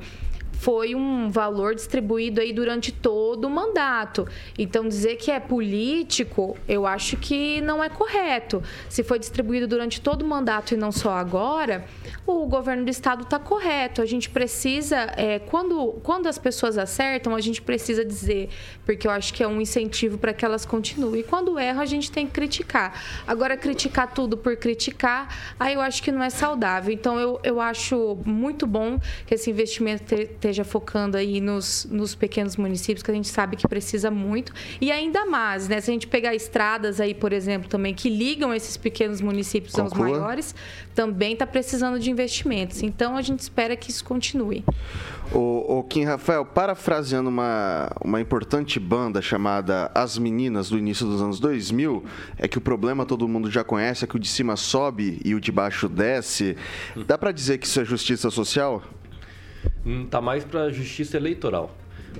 [0.61, 4.27] foi um valor distribuído aí durante todo o mandato.
[4.55, 8.61] Então, dizer que é político, eu acho que não é correto.
[8.87, 11.83] Se foi distribuído durante todo o mandato e não só agora,
[12.27, 14.03] o governo do estado está correto.
[14.03, 18.49] A gente precisa, é, quando, quando as pessoas acertam, a gente precisa dizer,
[18.85, 21.21] porque eu acho que é um incentivo para que elas continuem.
[21.21, 23.01] E quando erram, a gente tem que criticar.
[23.25, 26.93] Agora, criticar tudo por criticar, aí eu acho que não é saudável.
[26.93, 32.13] Então, eu, eu acho muito bom que esse investimento te, esteja focando aí nos, nos
[32.13, 34.53] pequenos municípios, que a gente sabe que precisa muito.
[34.79, 35.79] E ainda mais, né?
[35.79, 40.07] Se a gente pegar estradas aí, por exemplo, também, que ligam esses pequenos municípios Conclua.
[40.07, 40.55] aos maiores,
[40.93, 42.83] também está precisando de investimentos.
[42.83, 44.63] Então, a gente espera que isso continue.
[45.33, 51.21] O, o Kim Rafael, parafraseando uma, uma importante banda chamada As Meninas do início dos
[51.21, 52.03] anos 2000,
[52.37, 55.33] é que o problema todo mundo já conhece, é que o de cima sobe e
[55.33, 56.57] o de baixo desce.
[57.07, 58.83] Dá para dizer que isso é justiça social?
[60.03, 61.75] Está hum, mais para a justiça eleitoral.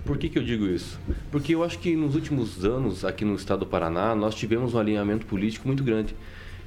[0.05, 0.99] Por que, que eu digo isso?
[1.31, 4.79] Porque eu acho que nos últimos anos, aqui no estado do Paraná, nós tivemos um
[4.79, 6.15] alinhamento político muito grande.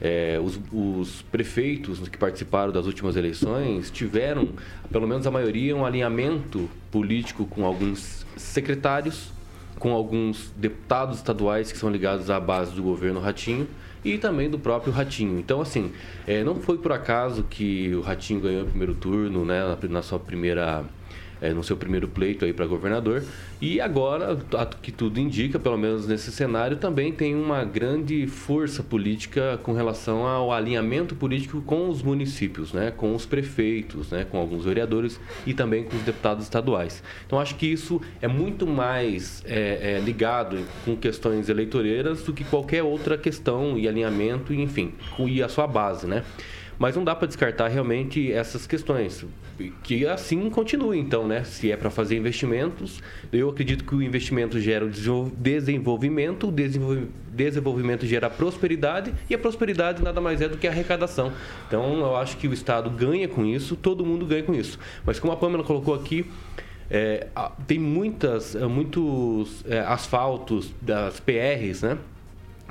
[0.00, 4.48] É, os, os, prefeitos que participaram das últimas eleições tiveram,
[4.90, 9.32] pelo menos a maioria, um alinhamento político com alguns secretários,
[9.78, 13.68] com alguns deputados estaduais que são ligados à base do governo Ratinho
[14.04, 15.38] e também do próprio Ratinho.
[15.38, 15.92] Então, assim,
[16.26, 20.02] é, não foi por acaso que o Ratinho ganhou o primeiro turno, né, na, na
[20.02, 20.84] sua primeira
[21.44, 23.22] é, no seu primeiro pleito aí para governador.
[23.60, 24.38] E agora,
[24.80, 30.26] que tudo indica, pelo menos nesse cenário, também tem uma grande força política com relação
[30.26, 35.52] ao alinhamento político com os municípios, né, com os prefeitos, né, com alguns vereadores e
[35.52, 37.02] também com os deputados estaduais.
[37.26, 42.44] Então, acho que isso é muito mais é, é, ligado com questões eleitoreiras do que
[42.44, 46.24] qualquer outra questão e alinhamento, enfim, e a sua base, né?
[46.78, 49.24] Mas não dá para descartar realmente essas questões.
[49.82, 51.44] Que assim continue, então, né?
[51.44, 53.00] Se é para fazer investimentos,
[53.32, 54.90] eu acredito que o investimento gera o
[55.36, 61.32] desenvolvimento, o desenvolvimento gera prosperidade, e a prosperidade nada mais é do que arrecadação.
[61.68, 64.78] Então, eu acho que o Estado ganha com isso, todo mundo ganha com isso.
[65.04, 66.26] Mas como a Pamela colocou aqui,
[66.90, 67.28] é,
[67.66, 71.98] tem muitas, muitos é, asfaltos das PRs, né?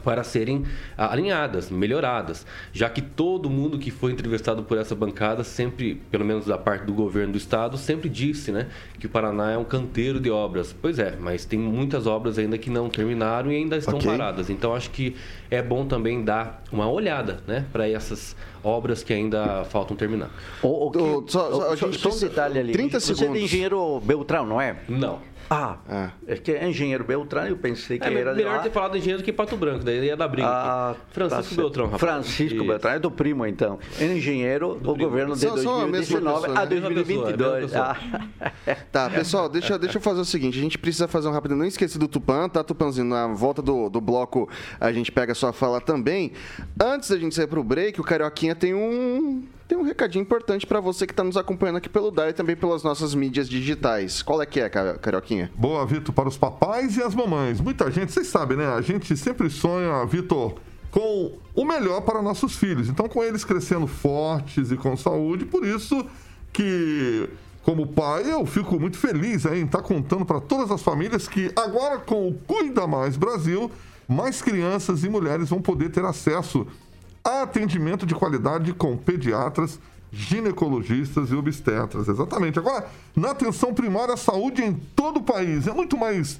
[0.03, 0.65] Para serem
[0.97, 6.25] ah, alinhadas, melhoradas, já que todo mundo que foi entrevistado por essa bancada sempre, pelo
[6.25, 8.67] menos da parte do governo do estado, sempre disse, né,
[8.99, 10.75] que o Paraná é um canteiro de obras.
[10.79, 14.11] Pois é, mas tem muitas obras ainda que não terminaram e ainda estão okay.
[14.11, 14.49] paradas.
[14.49, 15.15] Então acho que
[15.49, 20.29] é bom também dar uma olhada, né, para essas obras que ainda faltam terminar.
[20.61, 22.73] O, o que, o, só, só, só, só um detalhe ali.
[22.73, 23.41] 30 Você segundos.
[23.41, 24.77] é engenheiro Beltrão, não é?
[24.87, 25.32] Não.
[25.49, 26.33] Ah, é.
[26.33, 28.33] é que é engenheiro Beltrão, eu pensei que é, era.
[28.33, 30.47] Melhor ter falado engenheiro do que Pato Branco, daí ia dar briga.
[30.47, 32.01] Ah, Francisco tá Beltrão, rapaz.
[32.01, 33.79] Francisco Beltrão, é do primo então.
[33.99, 37.75] Engenheiro do, do governo de 2019 a 2022.
[37.75, 37.97] Ah.
[38.91, 41.55] Tá, pessoal, deixa, deixa eu fazer o seguinte: a gente precisa fazer um rápido.
[41.55, 43.05] Não esqueci do Tupã, tá, Tupanzinho?
[43.05, 46.31] Na volta do, do bloco a gente pega a sua fala também.
[46.81, 50.79] Antes da gente sair pro break, o Carioquinha tem um tem um recadinho importante para
[50.79, 54.21] você que está nos acompanhando aqui pelo DAI e também pelas nossas mídias digitais.
[54.21, 55.51] Qual é que é, Carioquinha?
[55.55, 57.59] Boa, Vitor, para os papais e as mamães.
[57.61, 58.67] Muita gente, vocês sabem, né?
[58.67, 60.55] A gente sempre sonha, Vitor,
[60.91, 62.89] com o melhor para nossos filhos.
[62.89, 66.05] Então, com eles crescendo fortes e com saúde, por isso
[66.51, 67.29] que
[67.63, 71.49] como pai, eu fico muito feliz em estar tá contando para todas as famílias que
[71.55, 73.71] agora com o Cuida Mais Brasil,
[74.07, 76.67] mais crianças e mulheres vão poder ter acesso
[77.23, 79.79] atendimento de qualidade com pediatras,
[80.11, 82.07] ginecologistas e obstetras.
[82.07, 82.59] Exatamente.
[82.59, 86.39] Agora, na atenção primária à saúde em todo o país, é muito mais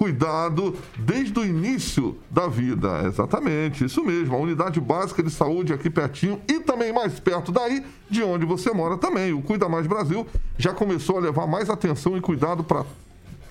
[0.00, 3.02] cuidado desde o início da vida.
[3.06, 4.34] Exatamente, isso mesmo.
[4.34, 8.72] A unidade básica de saúde aqui pertinho e também mais perto daí de onde você
[8.72, 9.34] mora também.
[9.34, 12.86] O Cuida Mais Brasil já começou a levar mais atenção e cuidado para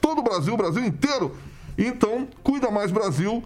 [0.02, 1.36] todo o Brasil, o Brasil inteiro.
[1.78, 3.44] Então, Cuida Mais Brasil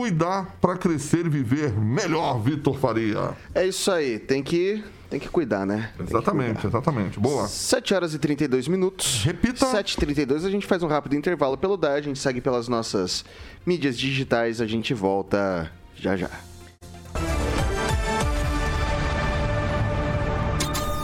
[0.00, 3.36] cuidar para crescer e viver melhor, Vitor Faria.
[3.54, 5.92] É isso aí, tem que tem que cuidar, né?
[5.94, 7.20] Tem exatamente, exatamente.
[7.20, 7.46] Boa.
[7.46, 9.22] 7 horas e 32 minutos.
[9.22, 9.66] Repita.
[9.66, 13.26] 7h32, a gente faz um rápido intervalo pelo DAI, a gente segue pelas nossas
[13.66, 16.30] mídias digitais, a gente volta já já.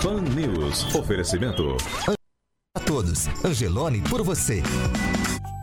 [0.03, 0.95] Pan News.
[0.95, 1.77] Oferecimento.
[2.75, 3.27] A todos.
[3.45, 4.63] Angelone por você.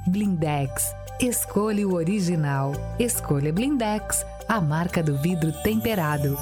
[0.08, 1.03] Blindex.
[1.24, 2.74] Escolha o original.
[3.00, 6.38] Escolha Blindex, a marca do vidro temperado.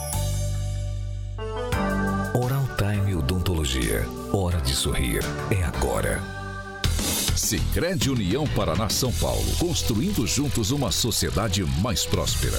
[2.34, 4.04] Oral Time Odontologia.
[4.34, 5.22] Hora de sorrir.
[5.52, 6.20] É agora.
[7.36, 12.58] Sicredi União Paraná São Paulo, construindo juntos uma sociedade mais próspera.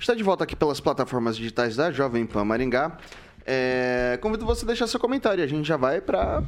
[0.00, 2.96] Está de volta aqui pelas plataformas digitais da Jovem Pan Maringá.
[3.48, 5.42] É, convido você a deixar seu comentário.
[5.42, 6.42] A gente já vai para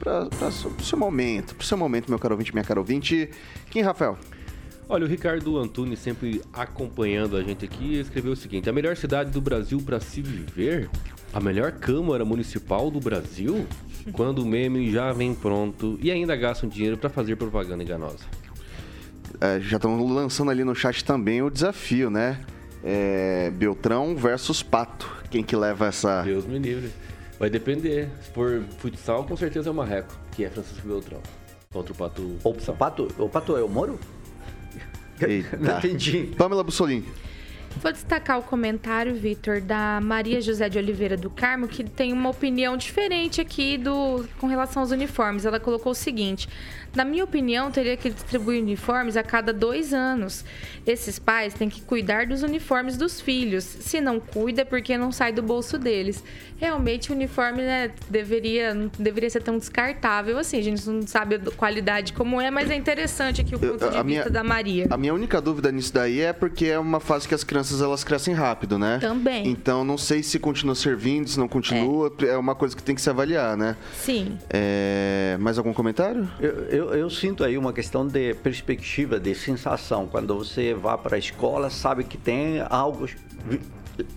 [0.79, 1.55] o seu momento.
[1.55, 3.31] Para o seu momento, meu caro ouvinte, minha caro ouvinte.
[3.71, 4.19] Quem, Rafael?
[4.89, 9.31] Olha, o Ricardo Antunes, sempre acompanhando a gente aqui, escreveu o seguinte: A melhor cidade
[9.31, 10.91] do Brasil para se viver?
[11.33, 13.67] A melhor Câmara Municipal do Brasil?
[14.13, 18.25] Quando o meme já vem pronto e ainda gastam dinheiro para fazer propaganda enganosa.
[19.41, 22.41] É, já estão lançando ali no chat também o desafio, né?
[22.83, 25.17] É, Beltrão versus Pato.
[25.31, 26.23] Quem que leva essa.
[26.23, 26.93] Deus me livre.
[27.38, 28.09] Vai depender.
[28.21, 31.21] Se for futsal, com certeza é o Marreco, que é Francisco Beltrão.
[31.73, 32.23] Contra o Pato.
[32.43, 33.99] O, o Pato, o Pato é o Moro?
[35.21, 35.57] Eita.
[35.57, 36.35] Não entendi.
[36.37, 37.07] Pamela Bussolini.
[37.81, 42.31] Vou destacar o comentário, Vitor, da Maria José de Oliveira do Carmo, que tem uma
[42.31, 45.45] opinião diferente aqui do com relação aos uniformes.
[45.45, 46.49] Ela colocou o seguinte:
[46.99, 50.45] na minha opinião, teria que distribuir uniformes a cada dois anos.
[50.85, 53.63] Esses pais têm que cuidar dos uniformes dos filhos.
[53.63, 56.25] Se não cuida, é porque não sai do bolso deles.
[56.57, 60.59] Realmente, o uniforme né, deveria, não deveria ser tão descartável assim.
[60.59, 63.91] A gente não sabe a qualidade como é, mas é interessante aqui o ponto Eu-
[63.91, 64.87] de a vista minha- da Maria.
[64.91, 68.03] A minha única dúvida nisso daí é porque é uma fase que as crianças elas
[68.03, 68.99] crescem rápido, né?
[69.01, 69.47] Também.
[69.47, 72.13] Então não sei se continua servindo, se não continua.
[72.23, 73.77] É, uma coisa que tem que se avaliar, né?
[73.95, 74.37] Sim.
[74.51, 76.29] É, Mais algum comentário?
[76.41, 80.07] Eu, eu, eu sinto aí uma questão de perspectiva, de sensação.
[80.07, 83.09] Quando você vai para a escola, sabe que tem algo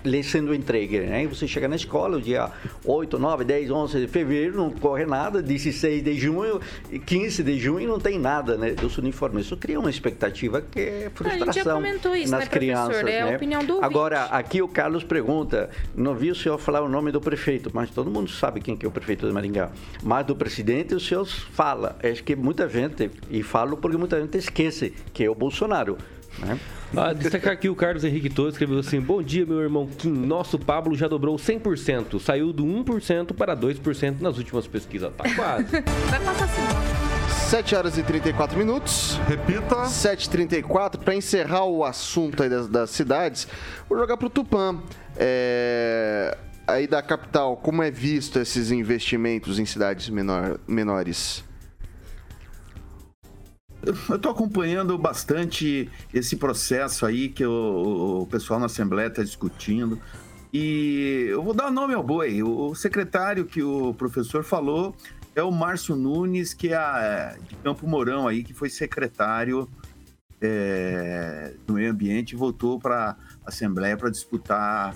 [0.03, 1.25] lhe sendo entregue, né?
[1.27, 2.49] Você chega na escola, o dia
[2.85, 6.59] 8, 9, 10, 11 de fevereiro, não corre nada, 16 de junho,
[6.91, 9.45] e 15 de junho não tem nada, né, dos uniformes.
[9.45, 13.35] Isso cria uma expectativa que é frustração comentou isso, nas né, crianças, É a né?
[13.35, 13.85] opinião do ouvinte.
[13.85, 17.89] Agora, aqui o Carlos pergunta, não vi o senhor falar o nome do prefeito, mas
[17.89, 19.71] todo mundo sabe quem que é o prefeito de Maringá.
[20.03, 21.97] Mas do presidente o senhor fala.
[22.03, 25.97] Acho que muita gente, e falo porque muita gente esquece, que é o Bolsonaro.
[26.39, 26.59] Né?
[26.95, 30.11] Ah, destacar aqui o Carlos Henrique Torres escreveu assim: Bom dia, meu irmão Kim.
[30.11, 32.19] Nosso Pablo já dobrou 100%.
[32.19, 35.11] Saiu do 1% para 2% nas últimas pesquisas.
[35.17, 35.65] Tá quase.
[36.09, 36.61] Vai passar assim,
[36.97, 37.01] ó.
[37.51, 39.19] 7 horas e 34 minutos.
[39.27, 39.75] Repita.
[39.83, 43.47] 7h34, para encerrar o assunto aí das, das cidades,
[43.89, 44.79] vou jogar pro Tupã.
[45.17, 51.43] É, Aí da capital, como é visto esses investimentos em cidades menor- menores?
[53.83, 59.99] Eu estou acompanhando bastante esse processo aí que o, o pessoal na Assembleia está discutindo.
[60.53, 62.43] E eu vou dar nome ao boi.
[62.43, 64.95] O, secretário que o professor falou
[65.35, 69.67] é o Márcio Nunes, que é a- de Campo Mourão aí, que foi secretário
[70.41, 73.11] é, do meio ambiente e voltou para
[73.45, 74.95] a Assembleia para disputar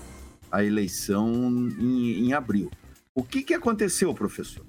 [0.52, 1.32] a eleição
[1.80, 2.70] em, em abril.
[3.14, 4.66] O que, que aconteceu, professor?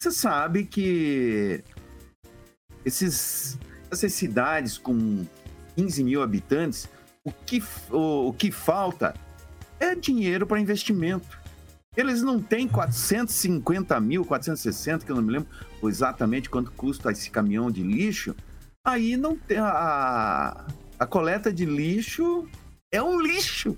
[0.00, 1.62] Você sabe que
[2.88, 3.58] esses,
[3.90, 5.24] essas cidades com
[5.76, 6.88] 15 mil habitantes,
[7.24, 9.14] o que, o, o que falta
[9.78, 11.38] é dinheiro para investimento.
[11.96, 15.48] Eles não têm 450 mil, 460, que eu não me lembro
[15.84, 18.34] exatamente quanto custa esse caminhão de lixo.
[18.84, 20.66] Aí não tem a,
[20.98, 22.48] a coleta de lixo
[22.90, 23.76] é um lixo,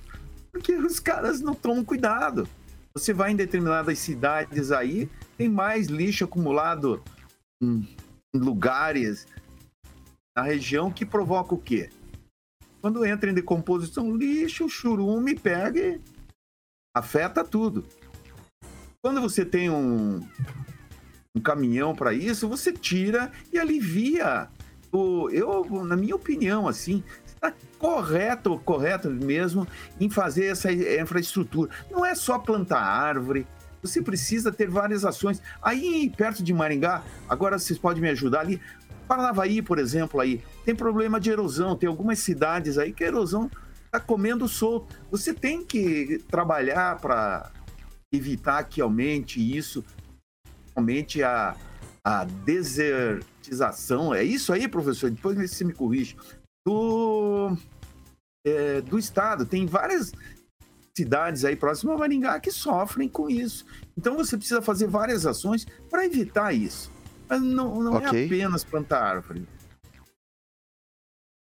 [0.53, 2.49] porque os caras não tomam cuidado.
[2.95, 7.03] Você vai em determinadas cidades aí, tem mais lixo acumulado
[7.63, 7.89] em
[8.35, 9.27] lugares
[10.37, 11.91] na região que provoca o quê?
[12.81, 16.01] Quando entra em decomposição, lixo, churume pega e
[16.95, 17.87] afeta tudo.
[19.03, 20.27] Quando você tem um,
[21.35, 24.49] um caminhão para isso, você tira e alivia.
[24.93, 27.05] O, eu, na minha opinião, assim,
[27.41, 29.67] Tá correto, correto mesmo
[29.99, 31.71] em fazer essa infraestrutura.
[31.91, 33.47] Não é só plantar árvore,
[33.83, 35.43] você precisa ter várias ações.
[35.63, 38.61] Aí, perto de Maringá, agora vocês podem me ajudar ali.
[39.09, 41.77] Paranavaí, por exemplo, aí tem problema de erosão.
[41.77, 43.51] Tem algumas cidades aí que a erosão
[43.87, 44.95] está comendo solto.
[45.11, 47.51] Você tem que trabalhar para
[48.13, 49.85] evitar que aumente isso,
[50.77, 51.57] aumente a,
[52.05, 54.15] a desertização.
[54.15, 55.11] É isso aí, professor?
[55.11, 56.17] Depois você me corrige.
[56.67, 57.57] Do,
[58.47, 59.47] é, do estado.
[59.47, 60.13] Tem várias
[60.97, 63.65] cidades aí próximas a Maringá que sofrem com isso.
[63.97, 66.91] Então você precisa fazer várias ações para evitar isso.
[67.29, 68.23] Mas não, não é okay.
[68.23, 69.47] é apenas plantar árvore.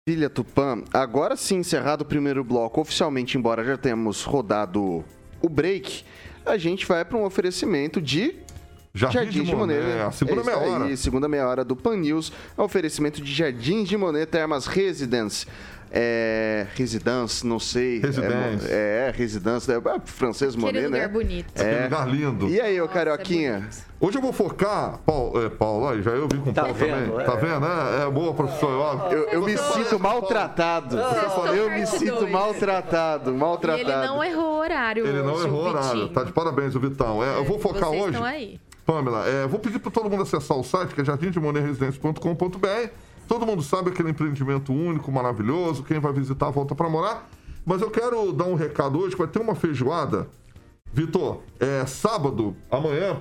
[0.09, 5.05] Filha Tupã, agora sim encerrado o primeiro bloco oficialmente, embora já tenhamos rodado
[5.43, 6.03] o break,
[6.47, 8.35] a gente vai para um oferecimento de
[8.95, 9.81] Jardim, Jardim de, Monet.
[9.81, 10.01] Monet.
[10.01, 10.85] A segunda é meia hora.
[10.85, 12.33] Aí, segunda meia hora do Pan News.
[12.57, 15.47] Oferecimento de Jardins de Monet Termas Residence
[15.91, 18.01] é, residence, não sei.
[18.01, 18.69] Residência.
[18.69, 21.09] É, é residência, é, francês Monet, lugar né?
[21.09, 21.61] bonito.
[21.61, 21.85] É.
[21.85, 22.49] lugar lindo.
[22.49, 23.69] E aí, ô Carioquinha?
[23.71, 26.77] É Hoje eu vou focar, Paulo, é, Paulo já eu vim com o tá Paulo
[26.77, 27.21] vendo, também.
[27.21, 27.25] É.
[27.25, 28.07] Tá vendo, né?
[28.07, 29.11] É boa, professor.
[29.11, 30.97] Eu, eu, eu me sinto maltratado.
[30.97, 33.91] eu me sinto maltratado, maltratado.
[33.91, 35.05] E ele não errou o horário.
[35.05, 36.09] Ele não errou o horário.
[36.11, 37.25] Tá de parabéns, o Vitão.
[37.25, 38.13] É, eu vou focar Vocês hoje.
[38.13, 38.61] Estão aí.
[38.87, 43.63] Pamela, é, vou pedir para todo mundo acessar o site, que é jardimdemonerresidência.com.br Todo mundo
[43.63, 45.85] sabe aquele empreendimento único, maravilhoso.
[45.85, 47.29] Quem vai visitar, volta para morar.
[47.65, 50.27] Mas eu quero dar um recado hoje, vai ter uma feijoada.
[50.91, 53.21] Vitor, é sábado, amanhã,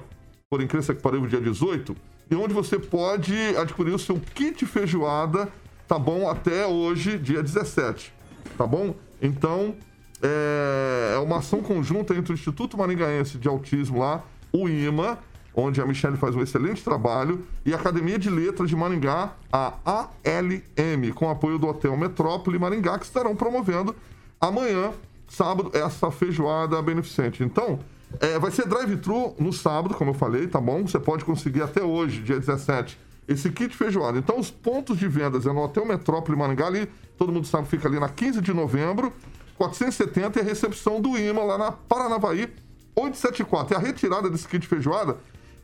[0.49, 1.93] por incrível que pareça, dia 18,
[2.31, 5.49] e onde você pode adquirir o seu kit feijoada,
[5.85, 6.29] tá bom?
[6.29, 8.13] Até hoje, dia 17,
[8.57, 8.95] tá bom?
[9.21, 9.75] Então,
[10.21, 15.19] é, é uma ação conjunta entre o Instituto Maringaense de Autismo lá, o IMA,
[15.59, 19.73] onde a Michelle faz um excelente trabalho, e a Academia de Letras de Maringá, a
[19.83, 23.95] ALM, com apoio do Hotel Metrópole Maringá, que estarão promovendo
[24.39, 24.91] amanhã,
[25.27, 27.43] sábado, essa feijoada beneficente.
[27.43, 27.79] Então,
[28.19, 30.83] é, vai ser drive-thru no sábado, como eu falei, tá bom?
[30.83, 32.95] Você pode conseguir até hoje, dia 17,
[33.27, 34.19] esse kit feijoada.
[34.19, 36.87] Então, os pontos de vendas é no Hotel Metrópole Maringá, ali,
[37.17, 39.11] todo mundo sabe, fica ali na 15 de novembro,
[39.57, 42.47] 470, e a recepção do IMA lá na Paranavaí,
[42.95, 43.73] 874.
[43.73, 45.17] E a retirada desse kit feijoada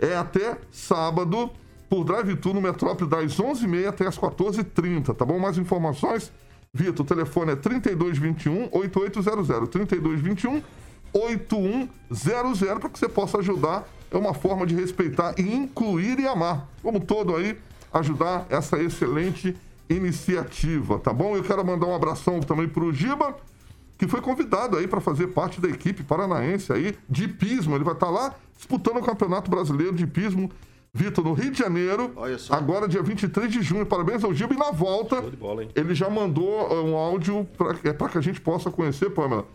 [0.03, 1.49] é até sábado
[1.89, 5.39] por drive-thru no Metrópole das 11h30 até as 14h30, tá bom?
[5.39, 6.31] Mais informações,
[6.73, 10.61] Vitor, o telefone é 3221 8800, 3221
[11.13, 13.87] 8100 para que você possa ajudar.
[14.11, 16.67] É uma forma de respeitar e incluir e amar.
[16.81, 17.57] Como todo aí,
[17.93, 19.55] ajudar essa excelente
[19.89, 21.35] iniciativa, tá bom?
[21.35, 23.35] Eu quero mandar um abração também para o Giba,
[24.03, 27.75] que foi convidado aí para fazer parte da equipe paranaense aí de pismo.
[27.75, 30.51] Ele vai estar tá lá disputando o Campeonato Brasileiro de Pismo.
[30.95, 32.13] Vitor, no Rio de Janeiro,
[32.51, 33.83] agora dia 23 de junho.
[33.83, 34.53] Parabéns ao Giba.
[34.53, 38.39] E na volta, bola, ele já mandou eh, um áudio para é, que a gente
[38.39, 39.47] possa conhecer, Pamela.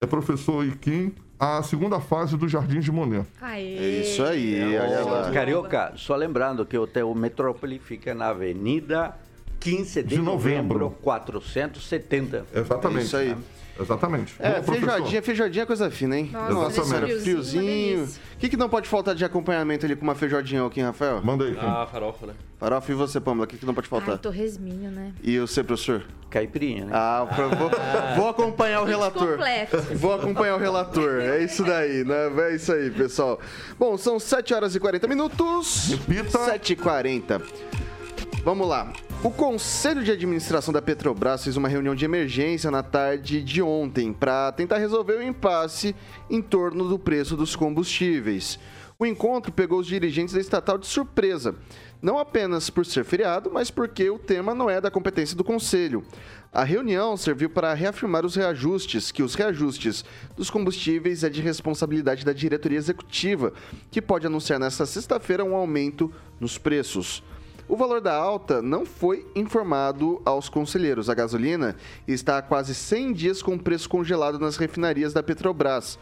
[0.00, 3.26] É professor Iquim, a segunda fase do Jardim de Monet.
[3.40, 3.78] Aê.
[3.78, 4.54] É isso aí.
[4.54, 9.16] É, Carioca, só lembrando que o Hotel Metrópole fica na Avenida
[9.58, 12.46] 15 de, de novembro, novembro, 470.
[12.54, 13.00] Exatamente.
[13.00, 13.36] É isso aí.
[13.78, 14.34] Exatamente.
[14.38, 16.30] É, Bom, feijadinha, feijadinha é coisa fina, hein?
[16.32, 17.20] Nossa, Exatamente.
[17.20, 18.04] Friozinho.
[18.04, 21.22] O que, que não pode faltar de acompanhamento ali com uma feijadinha aqui, Rafael?
[21.22, 21.56] Manda aí.
[21.60, 22.34] Ah, farofa, né?
[22.58, 24.12] Farofa e você, Pamela, o que, que não pode faltar?
[24.12, 25.12] Ai, torresminho, né?
[25.22, 26.04] E você, professor?
[26.30, 26.90] Caipirinha, né?
[26.94, 29.32] Ah, vou, vou acompanhar o relator.
[29.32, 29.76] Completo.
[29.94, 31.20] Vou acompanhar o relator.
[31.20, 32.30] É isso daí, né?
[32.50, 33.38] É isso aí, pessoal.
[33.78, 35.88] Bom, são 7 horas e 40 minutos.
[35.88, 36.38] Repita.
[36.38, 37.42] 7 e 40.
[38.46, 38.92] Vamos lá.
[39.24, 44.12] O Conselho de Administração da Petrobras fez uma reunião de emergência na tarde de ontem
[44.12, 45.96] para tentar resolver o impasse
[46.30, 48.56] em torno do preço dos combustíveis.
[49.00, 51.56] O encontro pegou os dirigentes da estatal de surpresa,
[52.00, 56.04] não apenas por ser feriado, mas porque o tema não é da competência do Conselho.
[56.52, 60.04] A reunião serviu para reafirmar os reajustes, que os reajustes
[60.36, 63.52] dos combustíveis é de responsabilidade da diretoria executiva,
[63.90, 67.24] que pode anunciar nesta sexta-feira um aumento nos preços.
[67.68, 71.10] O valor da alta não foi informado aos conselheiros.
[71.10, 71.74] A gasolina
[72.06, 75.98] está há quase 100 dias com preço congelado nas refinarias da Petrobras,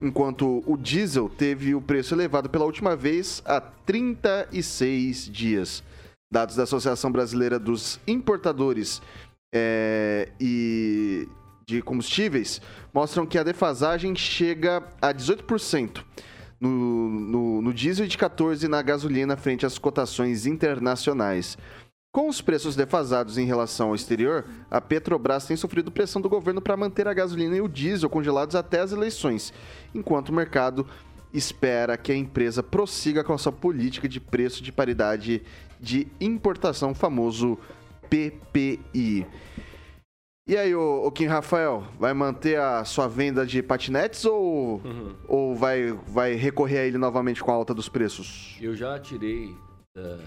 [0.00, 5.82] enquanto o diesel teve o preço elevado pela última vez há 36 dias.
[6.30, 9.00] Dados da Associação Brasileira dos Importadores
[9.54, 11.26] é, e
[11.66, 12.60] de Combustíveis
[12.92, 16.04] mostram que a defasagem chega a 18%
[16.60, 21.56] no, no, no diesel e de 14% na gasolina frente às cotações internacionais.
[22.12, 26.62] Com os preços defasados em relação ao exterior, a Petrobras tem sofrido pressão do governo
[26.62, 29.52] para manter a gasolina e o diesel congelados até as eleições,
[29.94, 30.86] enquanto o mercado
[31.30, 35.42] espera que a empresa prossiga com a sua política de preço de paridade
[35.78, 37.58] de importação, famoso
[38.08, 39.26] PPI.
[40.48, 45.12] E aí, o, Kim Rafael, vai manter a sua venda de patinetes ou, uhum.
[45.26, 48.56] ou vai, vai recorrer a ele novamente com a alta dos preços?
[48.60, 49.56] Eu já tirei
[49.96, 50.22] uh,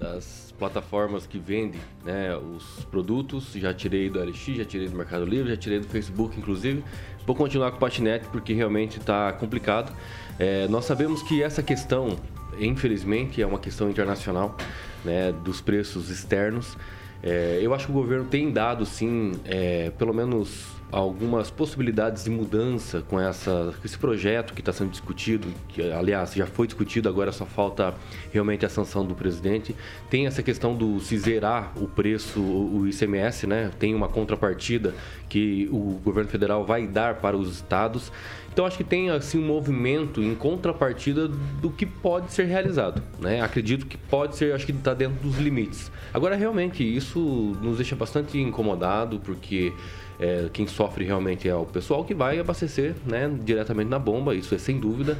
[0.00, 5.24] das plataformas que vendem né, os produtos, já tirei do LX, já tirei do Mercado
[5.24, 6.82] Livre, já tirei do Facebook, inclusive.
[7.24, 9.94] Vou continuar com o patinete porque realmente está complicado.
[10.40, 12.18] É, nós sabemos que essa questão,
[12.58, 14.56] infelizmente, é uma questão internacional
[15.04, 16.76] né, dos preços externos.
[17.22, 22.30] É, eu acho que o governo tem dado, sim, é, pelo menos algumas possibilidades de
[22.30, 27.30] mudança com, essa, esse projeto que está sendo discutido, que aliás já foi discutido, agora
[27.30, 27.94] só falta
[28.32, 29.74] realmente a sanção do presidente.
[30.08, 33.70] Tem essa questão do se zerar o preço, o ICMS, né?
[33.78, 34.94] Tem uma contrapartida
[35.28, 38.10] que o governo federal vai dar para os estados.
[38.52, 43.40] Então acho que tem assim um movimento em contrapartida do que pode ser realizado, né?
[43.40, 45.90] Acredito que pode ser, acho que está dentro dos limites.
[46.12, 47.20] Agora realmente isso
[47.62, 49.72] nos deixa bastante incomodado porque
[50.18, 54.34] é, quem sofre realmente é o pessoal que vai abastecer, né, diretamente na bomba.
[54.34, 55.18] Isso é sem dúvida.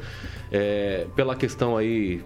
[0.51, 2.21] É, pela questão aí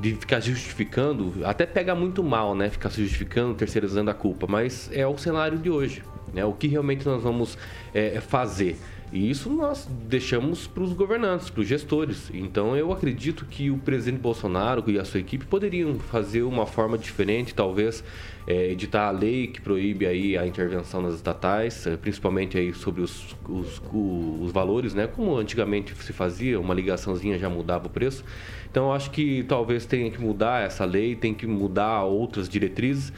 [0.00, 2.70] de ficar justificando, até pega muito mal, né?
[2.70, 6.44] Ficar se justificando, terceirizando a culpa, mas é o cenário de hoje, né?
[6.44, 7.58] O que realmente nós vamos
[7.92, 8.78] é, fazer.
[9.14, 12.32] E isso nós deixamos para os governantes, para os gestores.
[12.34, 16.98] Então eu acredito que o presidente Bolsonaro e a sua equipe poderiam fazer uma forma
[16.98, 18.02] diferente, talvez
[18.44, 23.02] é, editar a lei que proíbe aí a intervenção nas estatais, é, principalmente aí sobre
[23.02, 25.06] os, os, os, valores, né?
[25.06, 28.24] Como antigamente se fazia, uma ligaçãozinha já mudava o preço.
[28.68, 33.12] Então eu acho que talvez tenha que mudar essa lei, tem que mudar outras diretrizes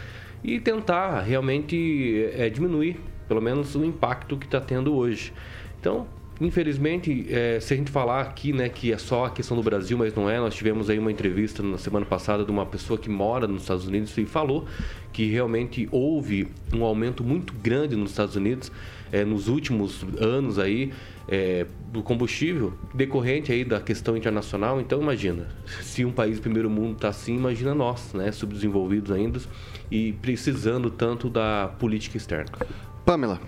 [0.45, 5.33] e tentar realmente é, diminuir, pelo menos, o impacto que está tendo hoje.
[5.87, 6.05] Então,
[6.41, 9.97] infelizmente, é, se a gente falar aqui, né, que é só a questão do Brasil,
[9.97, 13.09] mas não é, nós tivemos aí uma entrevista na semana passada de uma pessoa que
[13.09, 14.67] mora nos Estados Unidos e falou
[15.13, 18.73] que realmente houve um aumento muito grande nos Estados Unidos
[19.13, 20.93] é, nos últimos anos aí
[21.29, 24.81] é, do combustível decorrente aí da questão internacional.
[24.81, 25.47] Então imagina,
[25.83, 29.41] se um país primeiro mundo está assim, imagina nós, né, subdesenvolvidos ainda
[29.89, 32.51] e precisando tanto da política externa.
[33.05, 33.41] Pamela.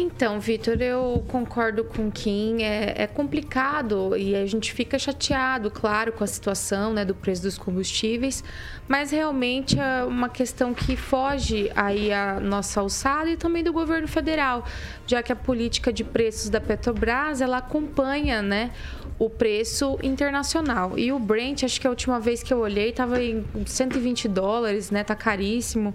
[0.00, 2.62] Então, Vitor, eu concordo com Kim.
[2.62, 7.42] É, é, complicado e a gente fica chateado, claro, com a situação né, do preço
[7.42, 8.44] dos combustíveis,
[8.86, 14.06] mas realmente é uma questão que foge aí a nossa alçada e também do governo
[14.06, 14.64] federal,
[15.04, 18.70] já que a política de preços da Petrobras ela acompanha, né,
[19.18, 20.96] o preço internacional.
[20.96, 24.92] E o Brent, acho que a última vez que eu olhei, estava em 120 dólares,
[24.92, 25.02] né?
[25.02, 25.94] Tá caríssimo.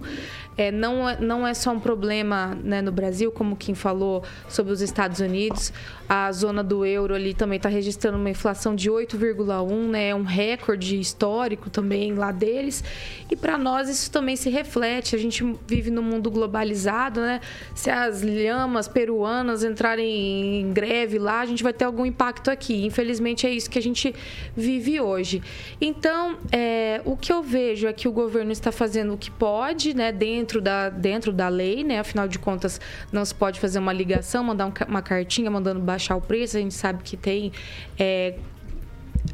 [0.56, 4.72] É, não, é, não é só um problema né, no Brasil, como quem falou sobre
[4.72, 5.72] os Estados Unidos.
[6.08, 10.08] A zona do euro ali também está registrando uma inflação de 8,1, né?
[10.08, 12.84] É um recorde histórico também lá deles.
[13.30, 15.16] E para nós isso também se reflete.
[15.16, 17.40] A gente vive num mundo globalizado, né?
[17.74, 22.84] Se as lhamas peruanas entrarem em greve lá, a gente vai ter algum impacto aqui.
[22.84, 24.14] Infelizmente é isso que a gente
[24.54, 25.42] vive hoje.
[25.80, 29.94] Então, é, o que eu vejo é que o governo está fazendo o que pode,
[29.94, 30.12] né?
[30.12, 31.98] Dentro da, dentro da lei, né?
[31.98, 32.80] Afinal de contas,
[33.12, 36.74] não se pode fazer uma ligação, mandar uma cartinha mandando baixar o preço, a gente
[36.74, 37.52] sabe que tem
[37.98, 38.36] é,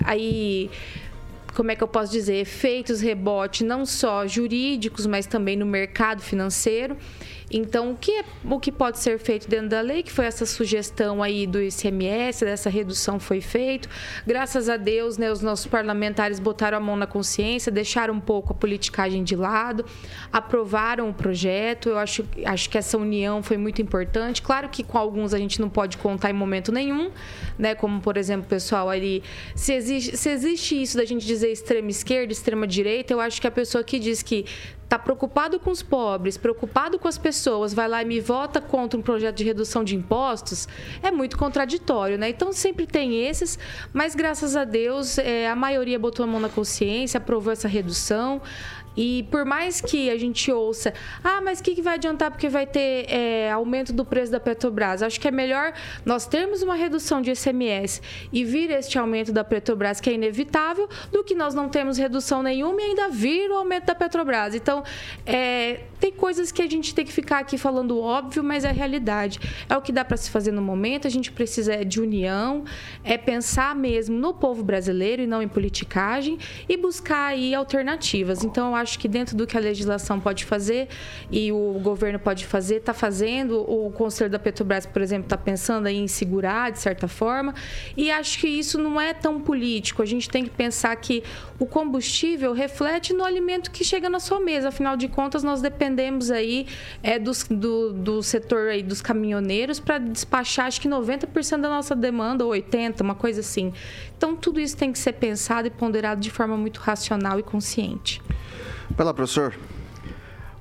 [0.04, 0.70] aí
[1.54, 6.22] como é que eu posso dizer, efeitos rebote não só jurídicos, mas também no mercado
[6.22, 6.96] financeiro.
[7.51, 10.46] Então, o que, é, o que pode ser feito dentro da lei, que foi essa
[10.46, 13.88] sugestão aí do ICMS, dessa redução foi feito.
[14.24, 18.53] Graças a Deus, né, os nossos parlamentares botaram a mão na consciência, deixaram um pouco
[18.53, 19.84] a politicagem de lado,
[20.32, 21.88] aprovaram o projeto.
[21.88, 24.40] Eu acho, acho que essa união foi muito importante.
[24.42, 27.11] Claro que com alguns a gente não pode contar em momento nenhum,
[27.59, 27.74] né?
[27.74, 29.24] Como, por exemplo, o pessoal ali.
[29.57, 33.46] Se existe, se existe isso da gente dizer extrema esquerda, extrema direita, eu acho que
[33.46, 34.46] a pessoa que diz que
[34.91, 38.99] está preocupado com os pobres, preocupado com as pessoas, vai lá e me vota contra
[38.99, 40.66] um projeto de redução de impostos,
[41.01, 42.30] é muito contraditório, né?
[42.30, 43.57] Então sempre tem esses,
[43.93, 48.43] mas graças a Deus é, a maioria botou a mão na consciência, aprovou essa redução.
[48.97, 52.49] E por mais que a gente ouça, ah, mas o que, que vai adiantar porque
[52.49, 55.03] vai ter é, aumento do preço da Petrobras?
[55.03, 55.72] Acho que é melhor
[56.05, 58.01] nós termos uma redução de ICMS
[58.32, 62.43] e vir este aumento da Petrobras, que é inevitável, do que nós não temos redução
[62.43, 64.55] nenhuma e ainda vir o aumento da Petrobras.
[64.55, 64.82] Então,
[65.24, 68.72] é, tem coisas que a gente tem que ficar aqui falando óbvio, mas é a
[68.72, 69.38] realidade.
[69.68, 72.64] É o que dá para se fazer no momento, a gente precisa de união,
[73.05, 76.38] é pensar mesmo no povo brasileiro e não em politicagem
[76.68, 78.43] e buscar aí alternativas.
[78.43, 80.89] Então, acho que dentro do que a legislação pode fazer
[81.31, 83.61] e o governo pode fazer, está fazendo.
[83.61, 87.55] O Conselho da Petrobras, por exemplo, está pensando em segurar, de certa forma.
[87.97, 90.03] E acho que isso não é tão político.
[90.03, 91.22] A gente tem que pensar que
[91.59, 94.68] o combustível reflete no alimento que chega na sua mesa.
[94.68, 96.66] Afinal de contas, nós dependemos aí
[97.03, 101.95] é, dos, do, do setor aí dos caminhoneiros para despachar, acho que 90% da nossa
[101.95, 103.72] demanda, ou 80%, uma coisa assim.
[104.16, 108.22] Então, tudo isso tem que ser pensado e ponderado de forma muito racional e consciente.
[108.97, 109.55] Vai lá, professor.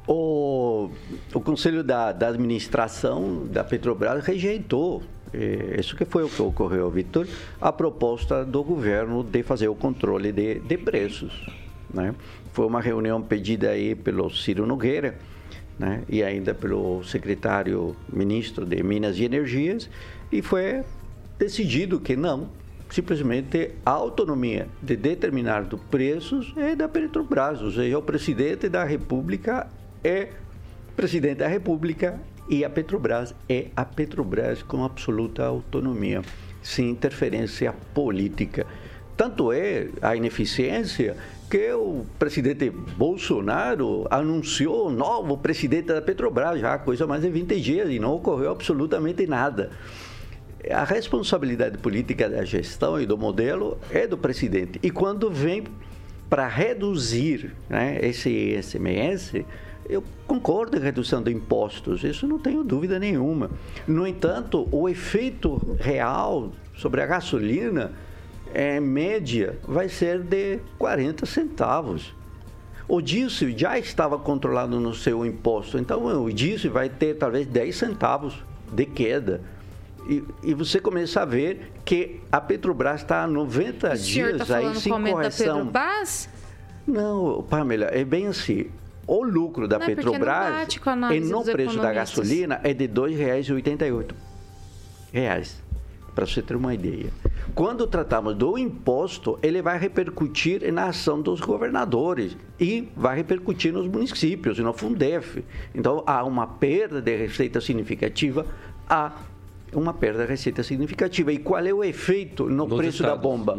[0.08, 0.90] O,
[1.34, 5.04] o Conselho da, da Administração da Petrobras rejeitou
[5.34, 7.28] é, isso que foi o que ocorreu, Vitor,
[7.62, 11.46] a proposta do governo de fazer o controle de, de preços.
[11.94, 12.16] Né?
[12.54, 15.18] Foi uma reunião pedida aí pelo Ciro Nogueira
[15.78, 16.04] né?
[16.10, 19.90] e ainda pelo secretário ministro de Minas e Energias
[20.32, 20.84] e foi
[21.38, 22.50] decidido que não,
[22.90, 28.84] simplesmente a autonomia de determinar os preços é da Petrobras, ou seja, o presidente da
[28.84, 29.68] República
[30.04, 30.30] é
[30.96, 32.20] presidente da República
[32.50, 36.22] e a Petrobras é a Petrobras com absoluta autonomia,
[36.62, 38.66] sem interferência política.
[39.16, 41.16] Tanto é a ineficiência
[41.50, 47.30] que o presidente Bolsonaro anunciou o novo presidente da Petrobras já há coisa mais de
[47.30, 49.72] 20 dias e não ocorreu absolutamente nada.
[50.72, 54.80] A responsabilidade política da gestão e do modelo é do presidente.
[54.84, 55.64] E quando vem
[56.30, 59.44] para reduzir né, esse SMS,
[59.90, 63.50] eu concordo em redução de impostos, isso não tenho dúvida nenhuma.
[63.88, 67.92] No entanto, o efeito real sobre a gasolina,
[68.54, 72.14] é, média, vai ser de 40 centavos.
[72.88, 77.76] O diesel já estava controlado no seu imposto, então o diesel vai ter talvez 10
[77.76, 78.36] centavos
[78.72, 79.42] de queda.
[80.10, 84.76] E, e, você começa a ver que a Petrobras está há 90 dias tá aí
[84.76, 85.68] sem correção.
[85.68, 86.30] Da Petrobras?
[86.88, 88.72] Não, Pamela, é bem assim
[89.10, 90.68] o lucro da não, Petrobras
[91.12, 94.12] e no preço da gasolina é de 2,88
[95.12, 95.64] reais,
[96.14, 97.12] para você ter uma ideia.
[97.55, 103.88] Quando tratamos do imposto, ele vai repercutir na ação dos governadores e vai repercutir nos
[103.88, 105.43] municípios e no Fundef.
[105.74, 108.45] Então, há uma perda de receita significativa,
[108.88, 109.12] há
[109.74, 111.32] uma perda de receita significativa.
[111.32, 113.56] E qual é o efeito no nos preço estados, da bomba?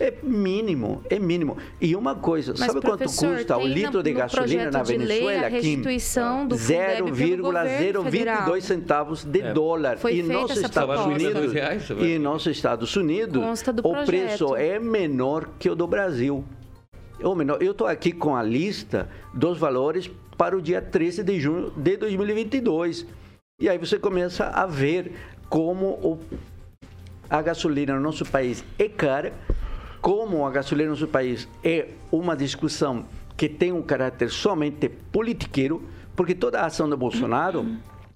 [0.00, 1.56] É mínimo, é mínimo.
[1.80, 5.46] E uma coisa, Mas, sabe quanto custa o litro de gasolina na Venezuela?
[5.46, 5.82] Aqui?
[6.56, 9.52] 0,022 centavos de é.
[9.52, 9.98] dólar.
[9.98, 15.70] Foi e nos Estados Unidos, reais, e nos Estados Unidos, o preço é menor que
[15.70, 16.44] o do Brasil.
[17.22, 21.40] Ou menor, eu estou aqui com a lista dos valores para o dia 13 de
[21.40, 23.06] junho de 2022.
[23.60, 25.12] E aí você começa a ver
[25.54, 26.18] como o,
[27.30, 29.32] a gasolina no nosso país é cara,
[30.00, 33.04] como a gasolina no nosso país é uma discussão
[33.36, 35.80] que tem um caráter somente politiqueiro,
[36.16, 37.64] porque toda a ação do Bolsonaro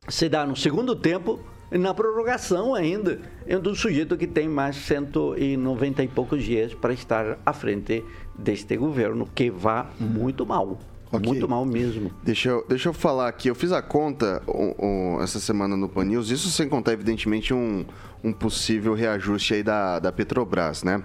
[0.09, 1.39] se dá no segundo tempo
[1.71, 7.39] na prorrogação ainda, é um sujeito que tem mais 190 e poucos dias para estar
[7.47, 8.03] à frente
[8.37, 10.77] deste governo, que vá muito mal.
[11.11, 11.27] Okay.
[11.27, 12.11] Muito mal mesmo.
[12.23, 13.49] Deixa eu, deixa eu falar aqui.
[13.49, 17.55] Eu fiz a conta um, um, essa semana no Pan News, isso sem contar, evidentemente,
[17.55, 17.85] um,
[18.23, 21.03] um possível reajuste aí da, da Petrobras, né?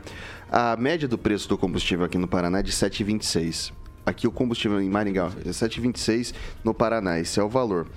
[0.52, 3.72] A média do preço do combustível aqui no Paraná é de 7,26.
[4.06, 6.34] Aqui o combustível em Maringá é 7,26
[6.64, 7.88] no Paraná, esse é o valor.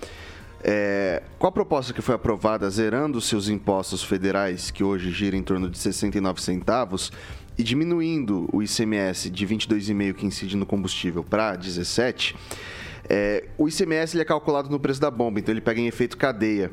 [0.62, 5.42] É, com a proposta que foi aprovada, zerando seus impostos federais, que hoje gira em
[5.42, 7.12] torno de 69 centavos,
[7.58, 12.36] e diminuindo o ICMS de 22,5 que incide no combustível para 17,
[13.08, 16.16] é, o ICMS ele é calculado no preço da bomba, então ele pega em efeito
[16.16, 16.72] cadeia.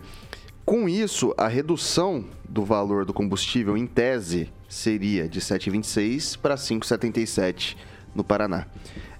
[0.66, 7.76] Com isso, a redução do valor do combustível, em tese, seria de 7,26 para 5,77
[8.16, 8.68] no Paraná.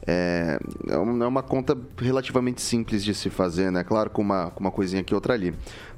[0.06, 0.60] É,
[0.90, 3.84] é, é uma conta relativamente simples de se fazer, né?
[3.84, 5.54] Claro, com uma, com uma coisinha aqui outra ali.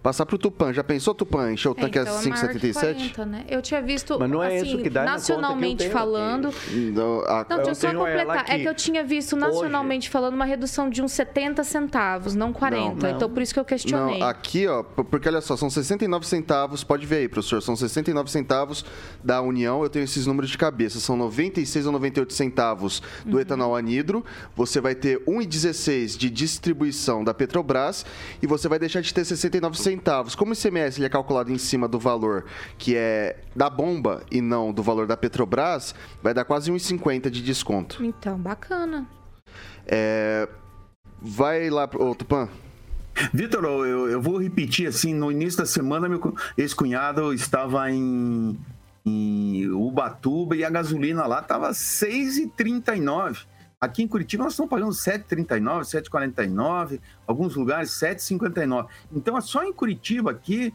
[0.05, 0.71] Passar pro Tupã.
[0.71, 3.25] Já pensou, Tupã, encher o é, tanque é, então, a 5,77?
[3.25, 3.43] né?
[3.49, 6.53] Eu tinha visto, Mas não é assim, isso que dá nacionalmente falando...
[6.93, 7.43] Não, a...
[7.49, 8.45] não deixa eu só completar.
[8.47, 10.11] É que eu tinha visto nacionalmente Hoje...
[10.11, 12.83] falando uma redução de uns 70 centavos, não 40.
[12.83, 13.09] Não, não.
[13.09, 14.19] Então, por isso que eu questionei.
[14.19, 18.29] Não, aqui, ó, porque olha só, são 69 centavos, pode ver aí, professor, são 69
[18.29, 18.85] centavos
[19.23, 23.41] da União, eu tenho esses números de cabeça, são 96 ou 98 centavos do uhum.
[23.41, 24.23] etanol anidro,
[24.55, 28.05] você vai ter 1,16 de distribuição da Petrobras
[28.39, 30.35] e você vai deixar de ter 69 centavos centavos.
[30.35, 32.45] Como o ICMS ele é calculado em cima do valor
[32.77, 37.41] que é da bomba e não do valor da Petrobras, vai dar quase 1,50 de
[37.41, 38.03] desconto.
[38.03, 39.07] Então, bacana.
[39.87, 40.47] É...
[41.21, 42.49] Vai lá, ô Tupan.
[43.33, 48.59] Vitor, eu, eu, vou repetir assim, no início da semana, meu ex-cunhado estava em,
[49.05, 53.45] em Ubatuba e a gasolina lá estava 6,39.
[53.79, 58.87] Aqui em Curitiba nós estamos pagando 7,39, 7,49, alguns lugares 7,59.
[59.11, 60.73] Então, é só em Curitiba aqui,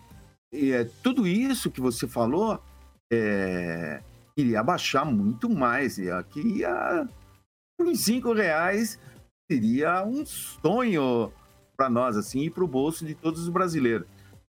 [0.53, 2.63] é, tudo isso que você falou
[3.13, 4.03] é,
[4.37, 5.99] iria baixar muito mais.
[5.99, 7.09] E aqui ia,
[7.79, 8.99] por 5 reais
[9.51, 11.33] seria um sonho
[11.77, 14.07] para nós, assim, e para o bolso de todos os brasileiros.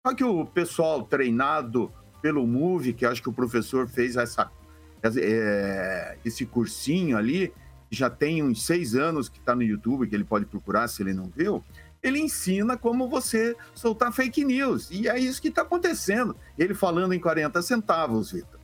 [0.05, 1.91] Só que o pessoal treinado
[2.21, 4.49] pelo MOVE, que acho que o professor fez essa,
[5.03, 7.53] é, esse cursinho ali,
[7.89, 11.13] já tem uns seis anos que está no YouTube, que ele pode procurar se ele
[11.13, 11.63] não viu,
[12.01, 14.89] ele ensina como você soltar fake news.
[14.91, 16.35] E é isso que está acontecendo.
[16.57, 18.57] Ele falando em 40 centavos, Vitor.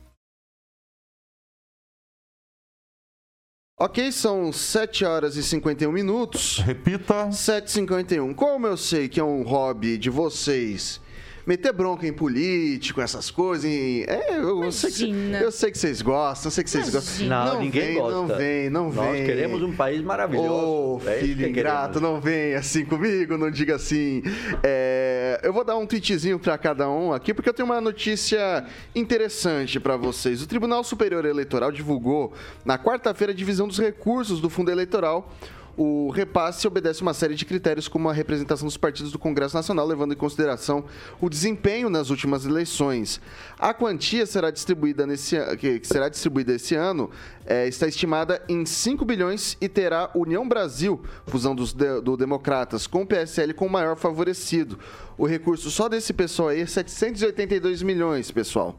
[3.76, 6.58] Ok, são 7 horas e 51 minutos.
[6.58, 7.26] Repita.
[7.30, 8.32] 7h51.
[8.34, 11.00] Como eu sei que é um hobby de vocês
[11.46, 13.64] meter bronca em político, essas coisas.
[13.64, 14.02] Em...
[14.04, 17.26] É, eu, sei que, eu sei que vocês gostam, eu sei que vocês gostam.
[17.26, 18.14] Não, não ninguém vem, gosta.
[18.14, 19.26] Não vem, não Nós vem.
[19.26, 20.48] queremos um país maravilhoso.
[20.48, 24.22] Ô, É isso filho que ingrato, não vem assim comigo, não diga assim.
[24.62, 28.64] É, eu vou dar um tweetzinho para cada um aqui, porque eu tenho uma notícia
[28.94, 30.42] interessante para vocês.
[30.42, 32.32] O Tribunal Superior Eleitoral divulgou
[32.64, 35.32] na quarta-feira a divisão dos recursos do fundo eleitoral.
[35.76, 39.86] O repasse obedece uma série de critérios, como a representação dos partidos do Congresso Nacional,
[39.86, 40.84] levando em consideração
[41.20, 43.20] o desempenho nas últimas eleições.
[43.58, 47.10] A quantia será distribuída nesse, que será distribuída esse ano
[47.44, 53.02] é, está estimada em 5 bilhões e terá União Brasil, fusão dos do Democratas, com
[53.02, 54.78] o PSL com o maior favorecido.
[55.18, 58.78] O recurso só desse pessoal aí é 782 milhões, pessoal.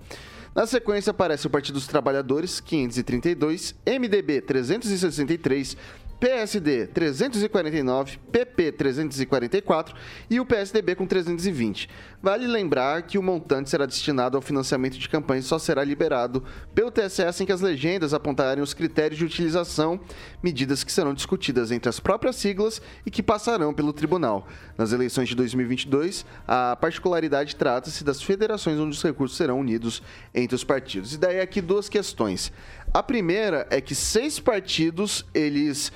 [0.56, 5.76] Na sequência aparece o Partido dos Trabalhadores, 532, MDB, 363,
[6.20, 9.95] PSD 349, PP 344
[10.30, 11.89] e o PSDB com 320.
[12.22, 16.43] Vale lembrar que o montante será destinado ao financiamento de campanhas e só será liberado
[16.74, 19.99] pelo TSE assim que as legendas apontarem os critérios de utilização,
[20.41, 24.47] medidas que serão discutidas entre as próprias siglas e que passarão pelo tribunal.
[24.78, 30.01] Nas eleições de 2022, a particularidade trata-se das federações onde os recursos serão unidos
[30.34, 31.13] entre os partidos.
[31.13, 32.51] E daí aqui duas questões.
[32.96, 35.91] A primeira é que seis partidos, eles,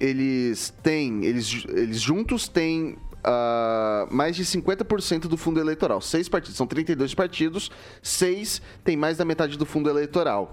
[0.00, 6.00] eles têm, eles, eles juntos têm ah, mais de 50% do fundo eleitoral.
[6.00, 7.70] Seis partidos, são 32 partidos,
[8.02, 10.52] seis têm mais da metade do fundo eleitoral.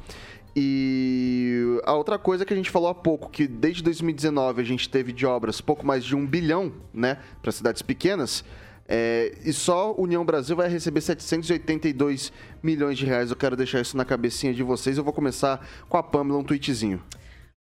[0.56, 4.88] E a outra coisa que a gente falou há pouco, que desde 2019 a gente
[4.88, 8.45] teve de obras pouco mais de um bilhão, né, para cidades pequenas,
[8.88, 12.32] é, e só União Brasil vai receber 782
[12.64, 13.30] milhões de reais.
[13.30, 14.98] Eu quero deixar isso na cabecinha de vocês.
[14.98, 17.04] Eu vou começar com a Pamela, um tweetzinho.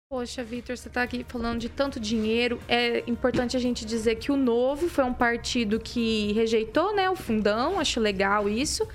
[0.10, 2.60] Poxa, Vitor, você está aqui falando de tanto dinheiro.
[2.68, 7.16] É importante a gente dizer que o Novo foi um partido que rejeitou né, o
[7.16, 8.88] fundão, acho legal isso.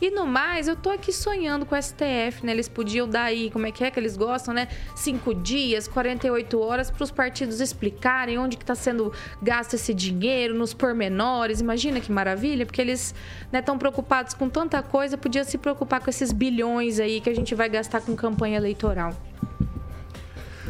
[0.00, 2.52] E no mais, eu tô aqui sonhando com o STF, né?
[2.52, 4.68] Eles podiam dar aí, como é que é que eles gostam, né?
[4.96, 10.54] Cinco dias, 48 horas para os partidos explicarem onde que está sendo gasto esse dinheiro,
[10.54, 11.60] nos pormenores.
[11.60, 13.14] Imagina que maravilha, porque eles
[13.52, 17.54] estão preocupados com tanta coisa, podia se preocupar com esses bilhões aí que a gente
[17.54, 19.14] vai gastar com campanha eleitoral.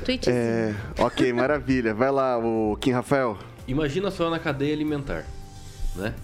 [0.05, 0.37] Tweetzinho.
[0.37, 1.95] É, ok, maravilha.
[1.95, 3.39] Vai lá, o Kim Rafael.
[3.67, 5.25] Imagina só na cadeia alimentar,
[5.97, 6.15] né?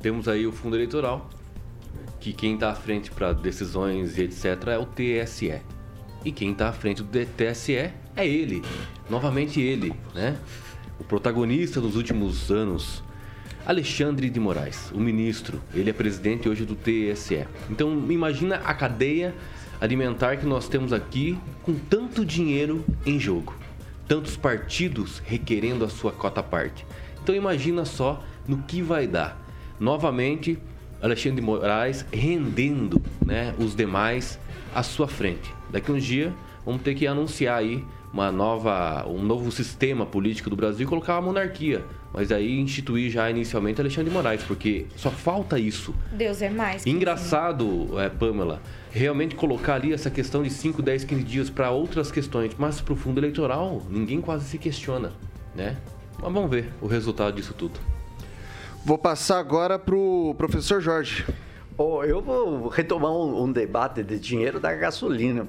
[0.00, 1.28] Temos aí o fundo eleitoral,
[2.26, 5.60] que quem está à frente para decisões e etc é o TSE.
[6.24, 8.64] E quem está à frente do TSE é ele,
[9.08, 10.36] novamente ele, né?
[10.98, 13.00] O protagonista dos últimos anos,
[13.64, 15.62] Alexandre de Moraes, o ministro.
[15.72, 17.46] Ele é presidente hoje do TSE.
[17.70, 19.32] Então imagina a cadeia
[19.80, 23.54] alimentar que nós temos aqui com tanto dinheiro em jogo.
[24.08, 26.84] Tantos partidos requerendo a sua cota parte.
[27.22, 29.40] Então imagina só no que vai dar.
[29.78, 30.58] Novamente,
[31.00, 34.38] Alexandre de Moraes rendendo né, os demais
[34.74, 35.52] à sua frente.
[35.70, 36.32] Daqui uns dias
[36.64, 41.16] vamos ter que anunciar aí uma nova, um novo sistema político do Brasil e colocar
[41.16, 41.84] a monarquia.
[42.14, 45.94] Mas aí instituir já inicialmente Alexandre de Moraes, porque só falta isso.
[46.12, 46.86] Deus é mais.
[46.86, 52.10] Engraçado, é, Pamela, realmente colocar ali essa questão de 5, 10, 15 dias para outras
[52.10, 55.12] questões, mas para o fundo eleitoral ninguém quase se questiona,
[55.54, 55.76] né?
[56.18, 57.78] Mas vamos ver o resultado disso tudo.
[58.86, 61.26] Vou passar agora pro professor Jorge.
[61.76, 65.48] Oh, eu vou retomar um, um debate de dinheiro da gasolina.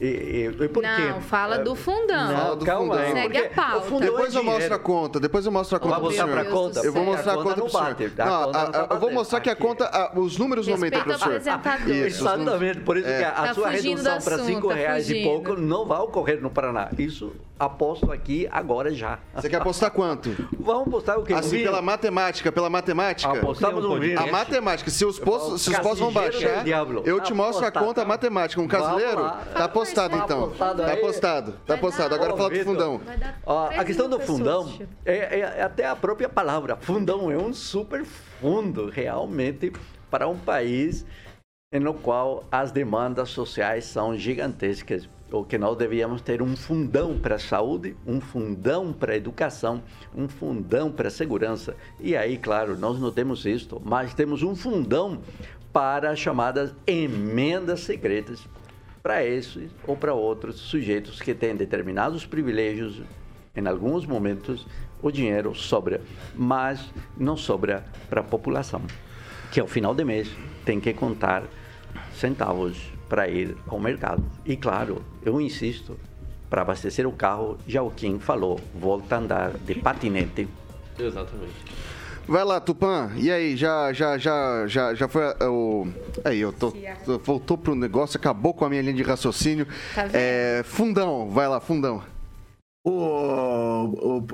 [0.00, 0.88] E, e, e por quê?
[1.10, 2.26] Não, fala do fundão.
[2.32, 3.12] Fala Não, do calma fundão.
[3.12, 3.76] Segue porque a pauta.
[3.76, 6.44] o fundão Depois é eu mostro a conta, depois eu mostro a conta pro senhor.
[6.46, 6.80] conta?
[6.80, 8.10] Eu vou mostrar a conta pro senhor.
[8.16, 11.36] tá eu vou mostrar que a conta, a- os números não o professor.
[11.36, 15.22] Isso, Exatamente, por isso que a, a Tá sua redução para 5 tá reais e
[15.22, 16.88] pouco não vai ocorrer no Paraná.
[16.98, 19.20] Isso aposto aqui agora já.
[19.36, 20.30] Você quer apostar quanto?
[20.58, 21.32] Vamos apostar o quê?
[21.32, 23.32] Assim, pela matemática, pela matemática.
[23.32, 24.18] Apostamos no vinho.
[24.18, 26.64] A matemática, se os postos, se os postos vão baixar,
[27.04, 28.60] eu te mostro a conta matemática.
[28.60, 29.42] Um lá.
[29.54, 30.48] tá apostando postado Tá então.
[30.48, 31.00] postado Tá aí?
[31.00, 31.52] postado.
[31.66, 32.14] Tá postado.
[32.14, 33.00] Agora Ô, fala do fundão.
[33.44, 34.72] Ó, a questão do fundão
[35.04, 36.76] é, é- é até a própria palavra.
[36.76, 39.72] Fundão é um super fundo realmente
[40.10, 41.04] para um país
[41.72, 45.08] no qual as demandas sociais são gigantescas.
[45.30, 49.82] O que nós devíamos ter um fundão para a saúde, um fundão para a educação,
[50.14, 51.74] um fundão para a segurança.
[51.98, 55.22] E aí, claro, nós não temos isto, mas temos um fundão
[55.72, 58.46] para as chamadas emendas secretas
[59.02, 63.02] para esses ou para outros sujeitos que têm determinados privilégios.
[63.54, 64.66] Em alguns momentos,
[65.02, 66.00] o dinheiro sobra,
[66.34, 68.80] mas não sobra para a população,
[69.50, 70.30] que ao final de mês
[70.64, 71.42] tem que contar
[72.14, 72.78] centavos
[73.08, 74.24] para ir ao mercado.
[74.46, 75.98] E claro, eu insisto,
[76.48, 80.48] para abastecer o carro, já o Kim falou, volta a andar de patinete.
[80.98, 81.92] Exatamente.
[82.26, 83.10] Vai lá, Tupã.
[83.16, 85.86] E aí, já, já, já, já, já foi a- o.
[86.24, 86.72] Aí, eu tô,
[87.04, 89.66] tô- voltou pro negócio, acabou com a minha linha de raciocínio.
[89.94, 90.12] Tá vendo?
[90.14, 92.02] É, fundão, vai lá, fundão.
[92.84, 94.26] O- o-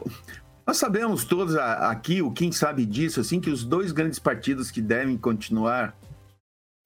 [0.66, 4.82] nós sabemos todos aqui, o Kim sabe disso, assim, que os dois grandes partidos que
[4.82, 5.96] devem continuar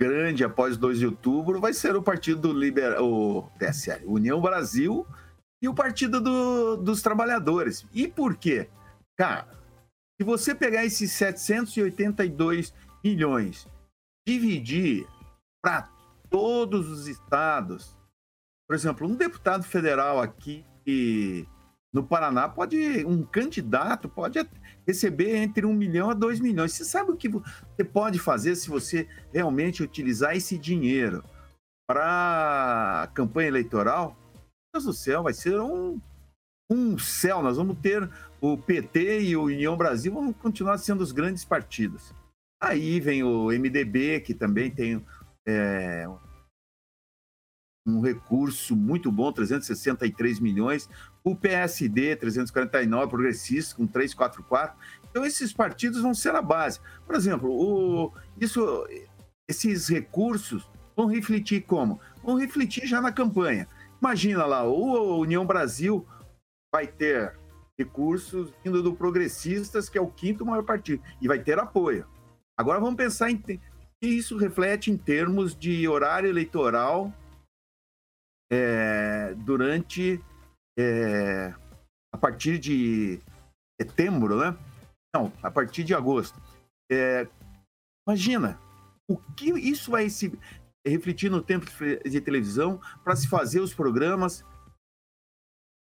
[0.00, 5.06] grande após 2 de outubro vai ser o partido do Liber, o PSL, União Brasil
[5.62, 7.84] e o Partido do- dos Trabalhadores.
[7.92, 8.68] E por quê?
[9.16, 9.46] Cara,
[10.22, 13.66] se você pegar esses 782 milhões,
[14.24, 15.04] dividir
[15.60, 15.90] para
[16.30, 17.98] todos os estados,
[18.68, 20.64] por exemplo, um deputado federal aqui
[21.92, 24.48] no Paraná pode, um candidato pode
[24.86, 26.72] receber entre um milhão a dois milhões.
[26.72, 31.24] Você sabe o que você pode fazer se você realmente utilizar esse dinheiro
[31.84, 34.16] para campanha eleitoral?
[34.72, 36.00] Deus do céu, vai ser um,
[36.70, 37.42] um céu.
[37.42, 38.08] Nós vamos ter
[38.42, 42.12] o PT e o União Brasil vão continuar sendo os grandes partidos.
[42.60, 45.04] Aí vem o MDB, que também tem
[45.46, 46.08] é,
[47.86, 50.90] um recurso muito bom, 363 milhões.
[51.22, 54.76] O PSD, 349, progressistas, com 344.
[55.08, 56.80] Então, esses partidos vão ser a base.
[57.06, 58.84] Por exemplo, o, isso,
[59.48, 62.00] esses recursos vão refletir como?
[62.24, 63.68] Vão refletir já na campanha.
[64.00, 66.04] Imagina lá, o União Brasil
[66.74, 67.40] vai ter
[67.78, 72.06] recursos vindo do Progressistas, que é o quinto maior partido, e vai ter apoio.
[72.58, 73.60] Agora vamos pensar em que
[74.02, 77.12] isso reflete em termos de horário eleitoral
[78.52, 80.22] é, durante
[80.78, 81.54] é,
[82.12, 83.20] a partir de
[83.80, 84.56] setembro, né?
[85.14, 86.40] Não, a partir de agosto.
[86.90, 87.26] É,
[88.06, 88.60] imagina
[89.10, 90.38] o que isso vai se
[90.86, 91.66] refletir no tempo
[92.04, 94.42] de televisão para se fazer os programas.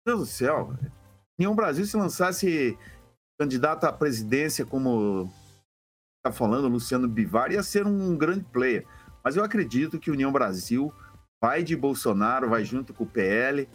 [0.06, 0.76] Meu Deus do céu!
[1.38, 2.76] União Brasil se lançasse
[3.38, 5.30] candidato à presidência como
[6.16, 8.84] está falando Luciano Bivar ia ser um grande player.
[9.22, 10.92] Mas eu acredito que União Brasil
[11.40, 13.68] vai de Bolsonaro, vai junto com o PL,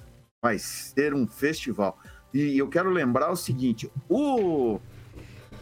[0.43, 1.97] vai ser um festival.
[2.33, 4.79] E eu quero lembrar o seguinte: o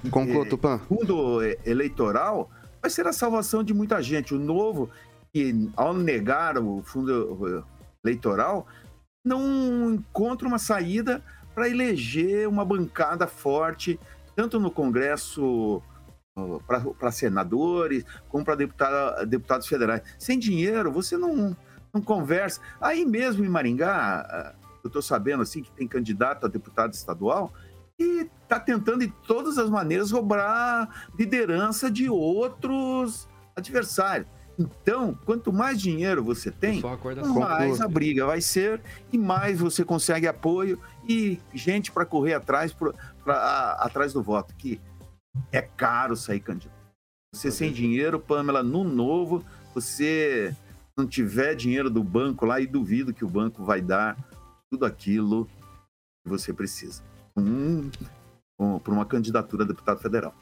[0.09, 2.49] Conclua, É, fundo eleitoral
[2.81, 4.33] vai ser a salvação de muita gente.
[4.33, 4.89] O novo,
[5.31, 7.63] que ao negar o fundo
[8.03, 8.65] eleitoral,
[9.23, 11.23] não encontra uma saída
[11.53, 13.99] para eleger uma bancada forte,
[14.35, 15.81] tanto no Congresso
[16.97, 20.01] para senadores, como para deputado, deputados federais.
[20.17, 21.55] Sem dinheiro, você não,
[21.93, 22.61] não conversa.
[22.79, 27.53] Aí mesmo em Maringá, ah, eu estou sabendo assim que tem candidato a deputado estadual
[27.99, 34.27] e está tentando de todas as maneiras roubar liderança de outros adversários.
[34.59, 36.79] Então, quanto mais dinheiro você tem,
[37.39, 38.81] mais a briga vai ser
[39.11, 42.93] e mais você consegue apoio e gente para correr atrás, pro-
[43.23, 44.79] pra- a- atrás do voto, que
[45.51, 46.75] é caro sair candidato.
[47.33, 49.43] Você sem dinheiro, Pamela, no novo,
[49.73, 50.53] você
[50.97, 54.17] não tiver dinheiro do banco lá e duvido que o banco vai dar
[54.69, 55.45] tudo aquilo
[56.23, 57.01] que você precisa.
[57.37, 57.89] Um,
[58.83, 60.35] para uma candidatura a deputado federal.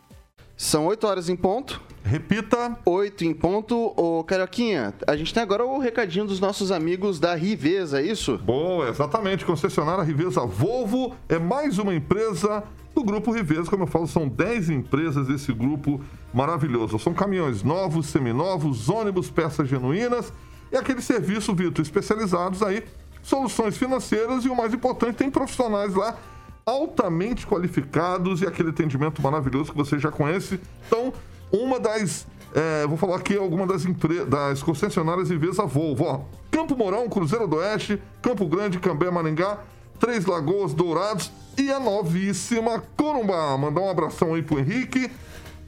[0.57, 1.79] São 8 horas em ponto.
[2.09, 2.75] Repita.
[2.83, 3.93] 8 em ponto.
[3.95, 8.39] Ô, Carioquinha, a gente tem agora o recadinho dos nossos amigos da Riveza, é isso?
[8.39, 9.45] Boa, exatamente.
[9.45, 12.63] Concessionária Riveza Volvo é mais uma empresa
[12.95, 13.69] do Grupo Riveza.
[13.69, 16.01] Como eu falo, são 10 empresas desse grupo
[16.33, 16.97] maravilhoso.
[16.97, 20.33] São caminhões novos, seminovos, ônibus, peças genuínas
[20.71, 22.83] e aquele serviço, Vitor, especializados aí,
[23.21, 26.17] soluções financeiras e o mais importante, tem profissionais lá
[26.65, 30.59] altamente qualificados e aquele atendimento maravilhoso que você já conhece.
[30.87, 31.13] Então,
[31.51, 32.25] uma das.
[32.53, 33.83] é, vou falar aqui alguma das,
[34.27, 36.03] das concessionárias Riveza Volvo.
[36.03, 36.21] Ó,
[36.51, 39.59] Campo Mourão, Cruzeiro do Oeste, Campo Grande, Cambé, Maringá,
[39.99, 43.57] Três Lagoas, Dourados e a novíssima Corumbá.
[43.57, 45.09] Mandar um abração aí pro Henrique,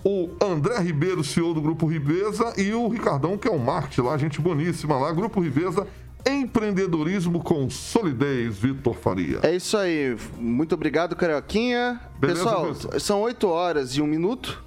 [0.04, 4.18] o André Ribeiro, CEO do Grupo Riveza, e o Ricardão, que é o marketing lá,
[4.18, 5.12] gente boníssima lá.
[5.12, 5.86] Grupo Riveza,
[6.26, 9.40] empreendedorismo com solidez, Vitor Faria.
[9.44, 10.16] É isso aí.
[10.38, 12.00] Muito obrigado, Carioquinha.
[12.20, 14.64] Beleza, Pessoal, são 8 horas e 1 minuto.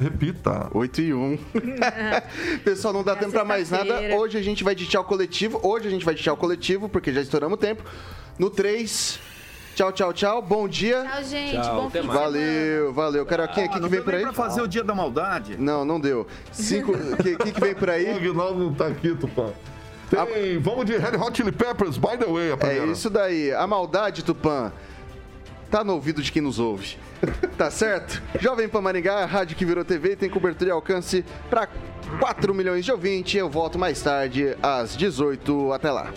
[0.00, 0.68] Repita.
[0.72, 1.38] 8 e 1.
[2.64, 4.00] Pessoal, não dá É tempo pra mais nada.
[4.16, 5.60] Hoje a gente vai de tchau coletivo.
[5.62, 7.82] Hoje a gente vai de tchau coletivo, porque já estouramos o tempo.
[8.38, 9.20] No 3.
[9.74, 10.42] Tchau, tchau, tchau.
[10.42, 11.02] Bom dia.
[11.04, 11.52] Tchau, gente.
[11.62, 12.02] Tchau, Bom fim.
[12.02, 13.24] Valeu, valeu.
[13.24, 14.22] Carioquinha, o que, Ah, que não vem por aí?
[14.22, 15.56] pra fazer o dia da maldade.
[15.58, 16.26] Não, não deu.
[16.52, 16.92] Cinco.
[16.92, 18.10] O que, que, que vem por O aí?
[18.10, 19.50] Aguinaldo não tá aqui, Tupã.
[20.10, 22.86] Tem, vamos de Red Hot Chili Peppers, by the way, a É primeira.
[22.92, 23.50] isso daí.
[23.52, 24.70] A maldade, Tupã,
[25.72, 26.98] tá no ouvido de quem nos ouve.
[27.56, 28.20] Tá certo?
[28.40, 31.68] Jovem Pan Maringá, rádio que virou TV, tem cobertura e alcance para
[32.18, 33.36] 4 milhões de ouvintes.
[33.36, 35.72] Eu volto mais tarde, às 18.
[35.72, 36.12] Até lá.